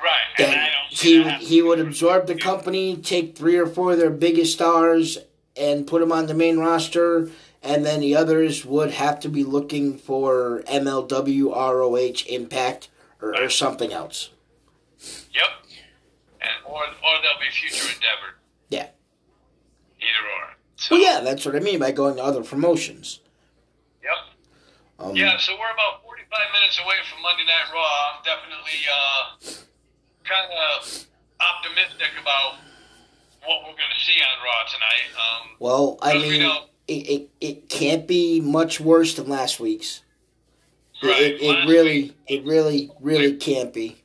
[0.04, 0.38] Right.
[0.38, 4.54] Don't he would, he would absorb the company, take three or four of their biggest
[4.54, 5.18] stars,
[5.56, 7.30] and put them on the main roster,
[7.62, 12.90] and then the others would have to be looking for MLW, ROH, Impact,
[13.22, 14.30] or, or something else.
[15.34, 15.50] Yep.
[16.42, 18.36] And or or there'll be future endeavor.
[18.70, 18.88] Yeah.
[20.00, 20.56] Either or.
[20.76, 23.22] So, Well, yeah, that's what I mean by going to other promotions.
[24.04, 24.12] Yep.
[25.00, 28.12] Um, Yeah, so we're about 45 minutes away from Monday Night Raw.
[28.12, 29.64] I'm definitely uh,
[30.24, 31.06] kind of
[31.40, 32.56] optimistic about
[33.46, 35.10] what we're going to see on Raw tonight.
[35.18, 36.52] Um, Well, I Because we mean,
[36.88, 40.02] it, it, it can't be much worse than last week's.
[41.02, 44.02] It, right, it, it really, week- it really, really can't be.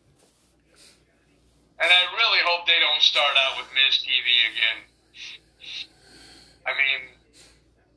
[1.80, 4.84] And I really hope they don't start out with Miz TV again.
[6.66, 7.08] I mean,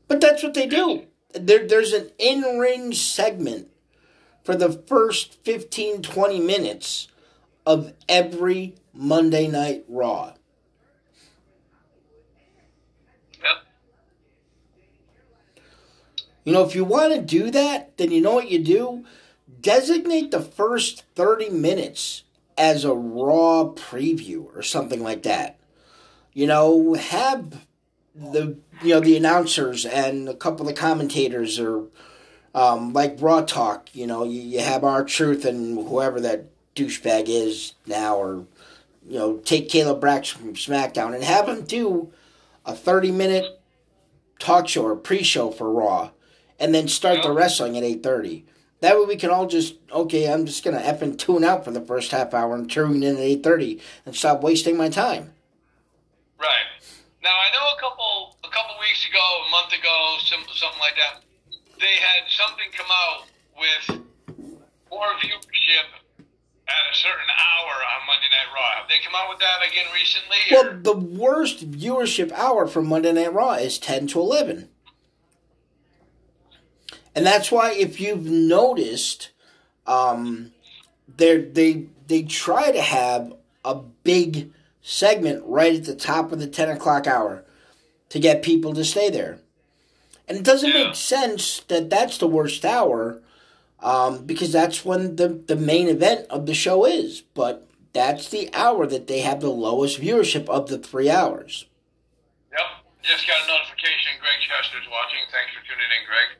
[0.08, 1.06] But that's what they do.
[1.34, 3.70] There, there's an in ring segment
[4.44, 7.08] for the first 15, 20 minutes
[7.66, 10.34] of every Monday Night Raw.
[13.42, 13.58] yep.
[16.44, 19.06] You know, if you want to do that, then you know what you do?
[19.62, 22.24] Designate the first 30 minutes
[22.58, 25.60] as a Raw preview or something like that.
[26.34, 27.66] You know, have
[28.16, 31.88] the you know the announcers and a couple of the commentators or
[32.54, 33.90] um, like Raw Talk.
[33.94, 38.46] You know, you, you have R-Truth and whoever that douchebag is now, or
[39.08, 42.12] you know, take Caleb Brax from SmackDown and have him do
[42.66, 43.62] a thirty minute
[44.40, 46.12] talk show or pre-show for Raw,
[46.60, 48.46] and then start the wrestling at eight thirty.
[48.82, 50.32] That way we can all just okay.
[50.32, 53.22] I'm just gonna effing tune out for the first half hour and tune in at
[53.22, 55.34] eight thirty and stop wasting my time.
[56.40, 56.66] Right.
[57.22, 60.96] Now I know a couple a couple weeks ago, a month ago, some, something like
[60.96, 61.22] that.
[61.80, 64.02] They had something come out with
[64.90, 66.01] more viewership
[66.72, 68.80] at a certain hour on Monday Night Raw.
[68.80, 70.38] Have they come out with that again recently?
[70.52, 74.70] Well, or- the worst viewership hour for Monday Night Raw is ten to eleven.
[77.14, 79.32] And that's why, if you've noticed,
[79.86, 80.52] um,
[81.18, 83.34] they they they try to have
[83.66, 84.52] a big
[84.82, 87.44] segment right at the top of the ten o'clock hour
[88.10, 89.40] to get people to stay there.
[90.28, 90.86] And it doesn't Yeah.
[90.86, 93.22] make sense that that's the worst hour,
[93.82, 97.22] um, because that's when the the main event of the show is.
[97.22, 101.66] But that's the hour that they have the lowest viewership of the three hours.
[102.52, 102.62] Yep.
[103.04, 104.14] Just got a notification.
[104.20, 105.20] Greg Chester's watching.
[105.32, 106.38] Thanks for tuning in, Greg.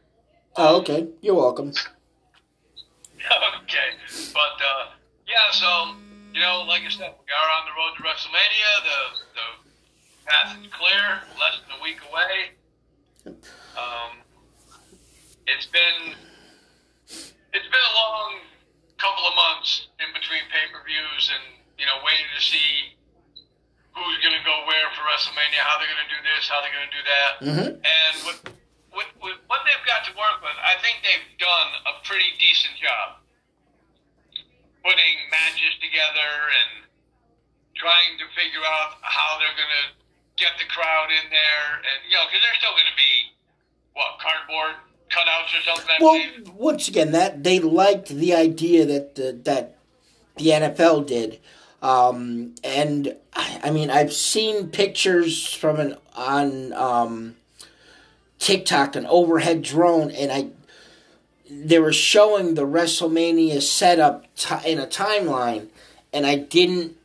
[0.58, 1.08] Oh, okay.
[1.22, 1.70] You're welcome.
[3.64, 3.90] okay.
[4.34, 4.92] But uh,
[5.28, 5.96] yeah, so
[6.34, 8.72] you know, like I said, we are on the road to WrestleMania.
[8.86, 9.00] The
[9.36, 9.48] the
[10.26, 11.22] path is clear.
[11.40, 12.52] Less than a week away.
[13.78, 14.18] Um,
[15.48, 16.16] it's been
[17.54, 18.40] it's been a long
[18.98, 21.44] couple of months in between pay per views and
[21.78, 22.96] you know waiting to see
[23.92, 26.72] who's going to go where for WrestleMania, how they're going to do this, how they're
[26.72, 27.32] going to do that.
[27.44, 28.40] hmm And with,
[28.96, 32.80] with, with what they've got to work with, I think they've done a pretty decent
[32.80, 33.20] job
[34.82, 36.88] putting matches together and
[37.78, 39.88] trying to figure out how they're going to
[40.40, 41.68] get the crowd in there.
[41.86, 43.14] And, you know, because they're still going to be,
[43.94, 44.80] what, cardboard
[45.12, 45.96] cutouts or something?
[46.00, 46.50] I Well, believe?
[46.56, 49.78] once again, that they liked the idea that the, that
[50.38, 51.40] the NFL did,
[51.82, 57.36] um, and I, I mean I've seen pictures from an on um,
[58.40, 60.48] TikTok an overhead drone, and I
[61.50, 65.68] they were showing the WrestleMania setup ti in a timeline,
[66.14, 66.96] and I didn't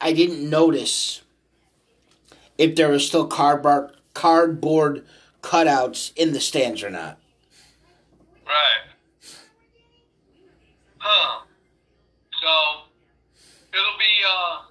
[0.00, 1.20] I didn't notice
[2.56, 5.04] if there was still cardboard cardboard
[5.42, 7.18] cutouts in the stands or not.
[8.50, 8.82] Right.
[10.98, 11.44] Huh.
[12.42, 12.52] So
[13.72, 14.66] it'll be uh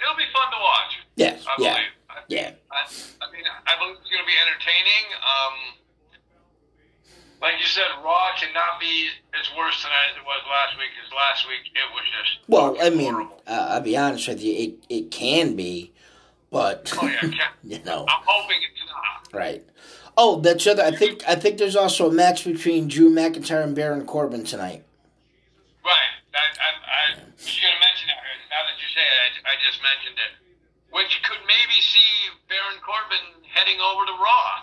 [0.00, 0.92] it'll be fun to watch.
[1.16, 2.24] Yes, I yeah, believe.
[2.28, 2.50] Yeah.
[2.72, 2.80] I,
[3.20, 5.04] I mean, I believe it's going to be entertaining.
[5.20, 5.54] Um,
[7.42, 10.88] like you said, Raw cannot be as worse tonight as it was last week.
[10.96, 13.42] Because last week it was just Well, I mean, horrible.
[13.46, 15.92] uh, I'll be honest with you, it, it can be,
[16.50, 17.32] but Oh yeah, can,
[17.64, 19.38] you know, I'm hoping it's not.
[19.38, 19.62] right?
[20.16, 20.82] Oh, that's other.
[20.82, 24.84] I think I think there's also a match between Drew McIntyre and Baron Corbin tonight.
[25.84, 26.12] Right.
[26.34, 28.22] I, I, I was going to mention that.
[28.50, 30.32] Now that you say it, I, I just mentioned it.
[30.94, 34.62] Which could maybe see Baron Corbin heading over to Raw.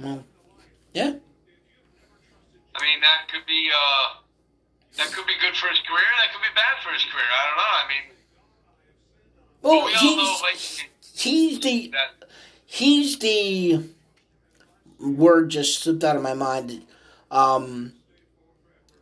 [0.00, 0.24] Well,
[0.92, 1.12] yeah,
[2.74, 4.20] I mean, that could be uh,
[4.96, 6.06] that could be good for his career.
[6.18, 7.24] That could be bad for his career.
[7.28, 7.72] I don't know.
[7.72, 8.06] I mean,
[9.62, 12.28] well, we all know he's like he's the that.
[12.66, 13.84] he's the
[15.00, 16.84] word just slipped out of my mind.
[17.30, 17.92] Um,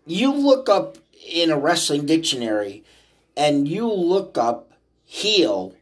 [0.07, 0.99] you look up
[1.31, 2.85] in a wrestling dictionary,
[3.37, 4.73] and you look up
[5.05, 5.75] heel.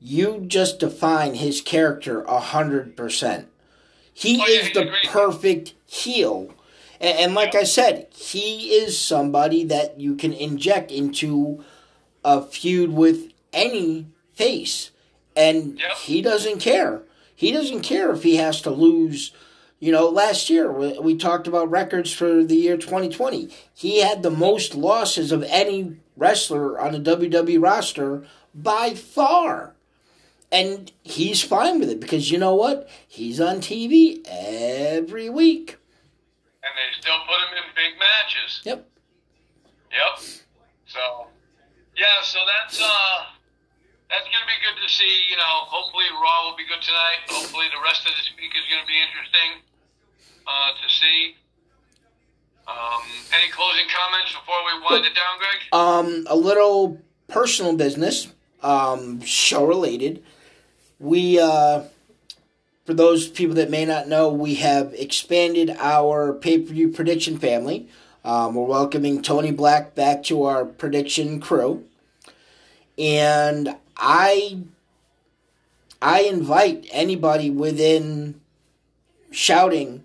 [0.00, 3.48] You just define his character a hundred percent.
[4.12, 6.54] He Oh, yeah, is the perfect heel.
[7.00, 11.64] And, and like I said, he is somebody that you can inject into
[12.24, 14.90] a feud with any face.
[15.36, 17.02] And he doesn't care.
[17.40, 19.32] He doesn't care if he has to lose.
[19.78, 23.48] You know, last year we, we talked about records for the year 2020.
[23.72, 28.24] He had the most losses of any wrestler on the WWE roster
[28.54, 29.74] by far.
[30.52, 32.90] And he's fine with it because you know what?
[33.08, 35.78] He's on TV every week.
[36.62, 38.60] and they still put him in big matches.
[38.64, 38.86] Yep.
[39.92, 40.18] Yep.
[40.84, 41.26] So,
[41.96, 42.22] yeah.
[42.22, 43.24] So that's uh,
[44.10, 45.30] that's gonna be good to see.
[45.30, 47.22] You know, hopefully Raw will be good tonight.
[47.30, 49.62] Hopefully the rest of this week is gonna be interesting
[50.46, 51.38] uh, to see.
[52.66, 53.02] Um,
[53.32, 55.58] any closing comments before we wind it down, Greg?
[55.72, 58.28] Um, a little personal business,
[58.62, 60.22] um, show related.
[60.98, 61.84] We, uh,
[62.84, 67.38] for those people that may not know, we have expanded our pay per view prediction
[67.38, 67.88] family.
[68.24, 71.84] Um, we're welcoming Tony Black back to our prediction crew,
[72.98, 74.58] and I,
[76.02, 78.40] I invite anybody within
[79.30, 80.04] shouting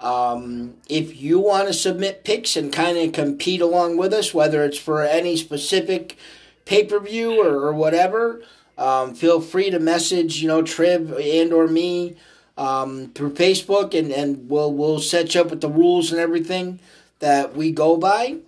[0.00, 4.64] um, if you want to submit picks and kind of compete along with us, whether
[4.64, 6.16] it's for any specific
[6.64, 8.42] pay per view or, or whatever,
[8.76, 12.16] um, feel free to message you know Triv and or me
[12.58, 16.80] um, through Facebook, and, and we'll we'll set you up with the rules and everything
[17.20, 18.38] that we go by.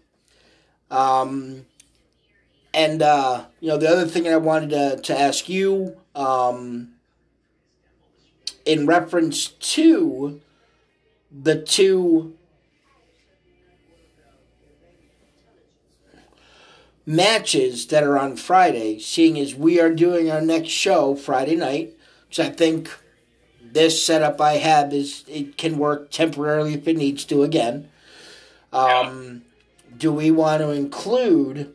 [0.90, 1.65] Um,
[2.76, 6.90] and uh, you know the other thing I wanted to to ask you um,
[8.64, 10.40] in reference to
[11.32, 12.34] the two
[17.06, 21.94] matches that are on Friday, seeing as we are doing our next show Friday night,
[22.28, 22.90] which I think
[23.62, 27.88] this setup I have is it can work temporarily if it needs to again.
[28.72, 29.42] Um,
[29.96, 31.74] Do we want to include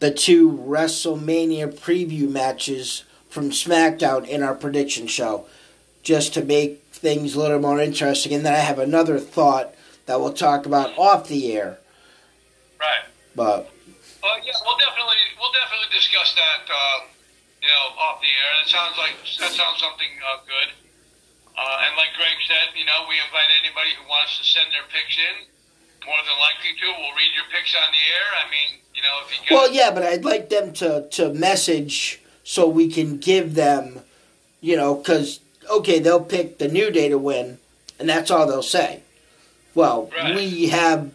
[0.00, 5.46] the two WrestleMania preview matches from SmackDown in our prediction show,
[6.02, 8.34] just to make things a little more interesting?
[8.34, 9.74] And then I have another thought
[10.06, 11.78] that we'll talk about off the air.
[12.80, 13.04] Right.
[13.36, 13.70] But
[14.24, 16.66] Uh, yeah, we'll definitely we'll definitely discuss that.
[16.68, 17.06] Uh,
[17.62, 18.50] you know, off the air.
[18.60, 20.68] That sounds like that sounds something uh, good.
[21.56, 24.88] Uh, and like Greg said, you know, we invite anybody who wants to send their
[24.88, 25.44] picks in.
[26.06, 28.28] More than likely to, we'll read your picks on the air.
[28.44, 31.32] I mean, you know, if you got, Well, yeah, but I'd like them to to
[31.34, 34.00] message so we can give them,
[34.60, 35.40] you know, because
[35.70, 37.58] okay, they'll pick the new day to win,
[37.98, 39.02] and that's all they'll say.
[39.74, 40.34] Well, Right.
[40.34, 41.12] we have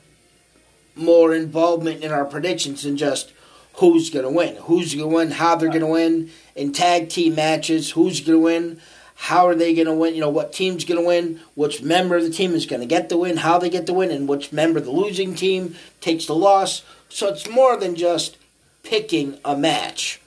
[0.95, 3.33] more involvement in our predictions than just
[3.75, 7.09] who's going to win, who's going to win, how they're going to win in tag
[7.09, 8.81] team matches, who's going to win.
[9.15, 10.13] How are they going to win?
[10.13, 11.39] You know, what team's going to win?
[11.55, 13.37] Which member of the team is going to get the win?
[13.37, 14.11] How they get the win?
[14.11, 16.83] And which member of the losing team takes the loss?
[17.09, 18.37] So it's more than just
[18.83, 20.21] picking a match.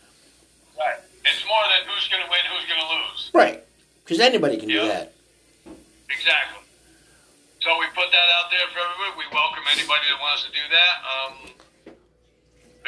[0.79, 0.97] right.
[1.25, 3.31] It's more than who's going to win, who's going to lose.
[3.35, 3.65] Right.
[4.05, 5.13] Because anybody can do that.
[6.11, 6.65] Exactly.
[7.61, 9.19] So we put that out there for everybody.
[9.19, 10.95] We welcome anybody that wants to do that.
[11.05, 11.35] Um,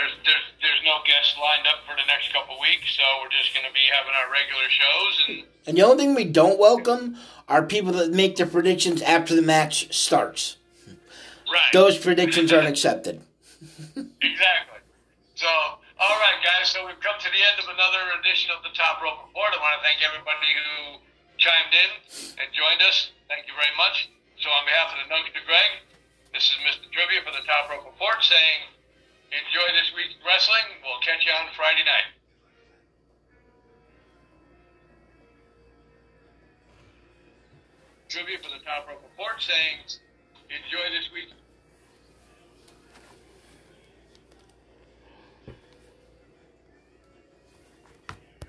[0.00, 3.52] there's there's there's no guests lined up for the next couple weeks, so we're just
[3.52, 5.36] going to be having our regular shows and
[5.68, 7.16] And the only thing we don't welcome
[7.48, 10.56] are people that make their predictions after the match starts.
[11.52, 11.72] right.
[11.76, 13.20] Those predictions aren't accepted.
[14.20, 14.80] Exactly.
[15.36, 16.68] So, all right, guys.
[16.72, 19.52] So we've come to the end of another edition of the Top Rope Report.
[19.52, 21.00] I want to thank everybody who
[21.40, 21.90] chimed in
[22.40, 23.12] and joined us.
[23.28, 24.08] Thank you very much.
[24.40, 25.84] So, on behalf of the Nunkster Greg,
[26.32, 26.88] this is Mr.
[26.92, 28.60] Trivia for the Top Rope Report saying,
[29.30, 30.82] enjoy this week's wrestling.
[30.82, 32.10] We'll catch you on Friday night.
[38.10, 39.86] Trivia for the Top Rope Report saying,
[40.50, 41.30] enjoy this week's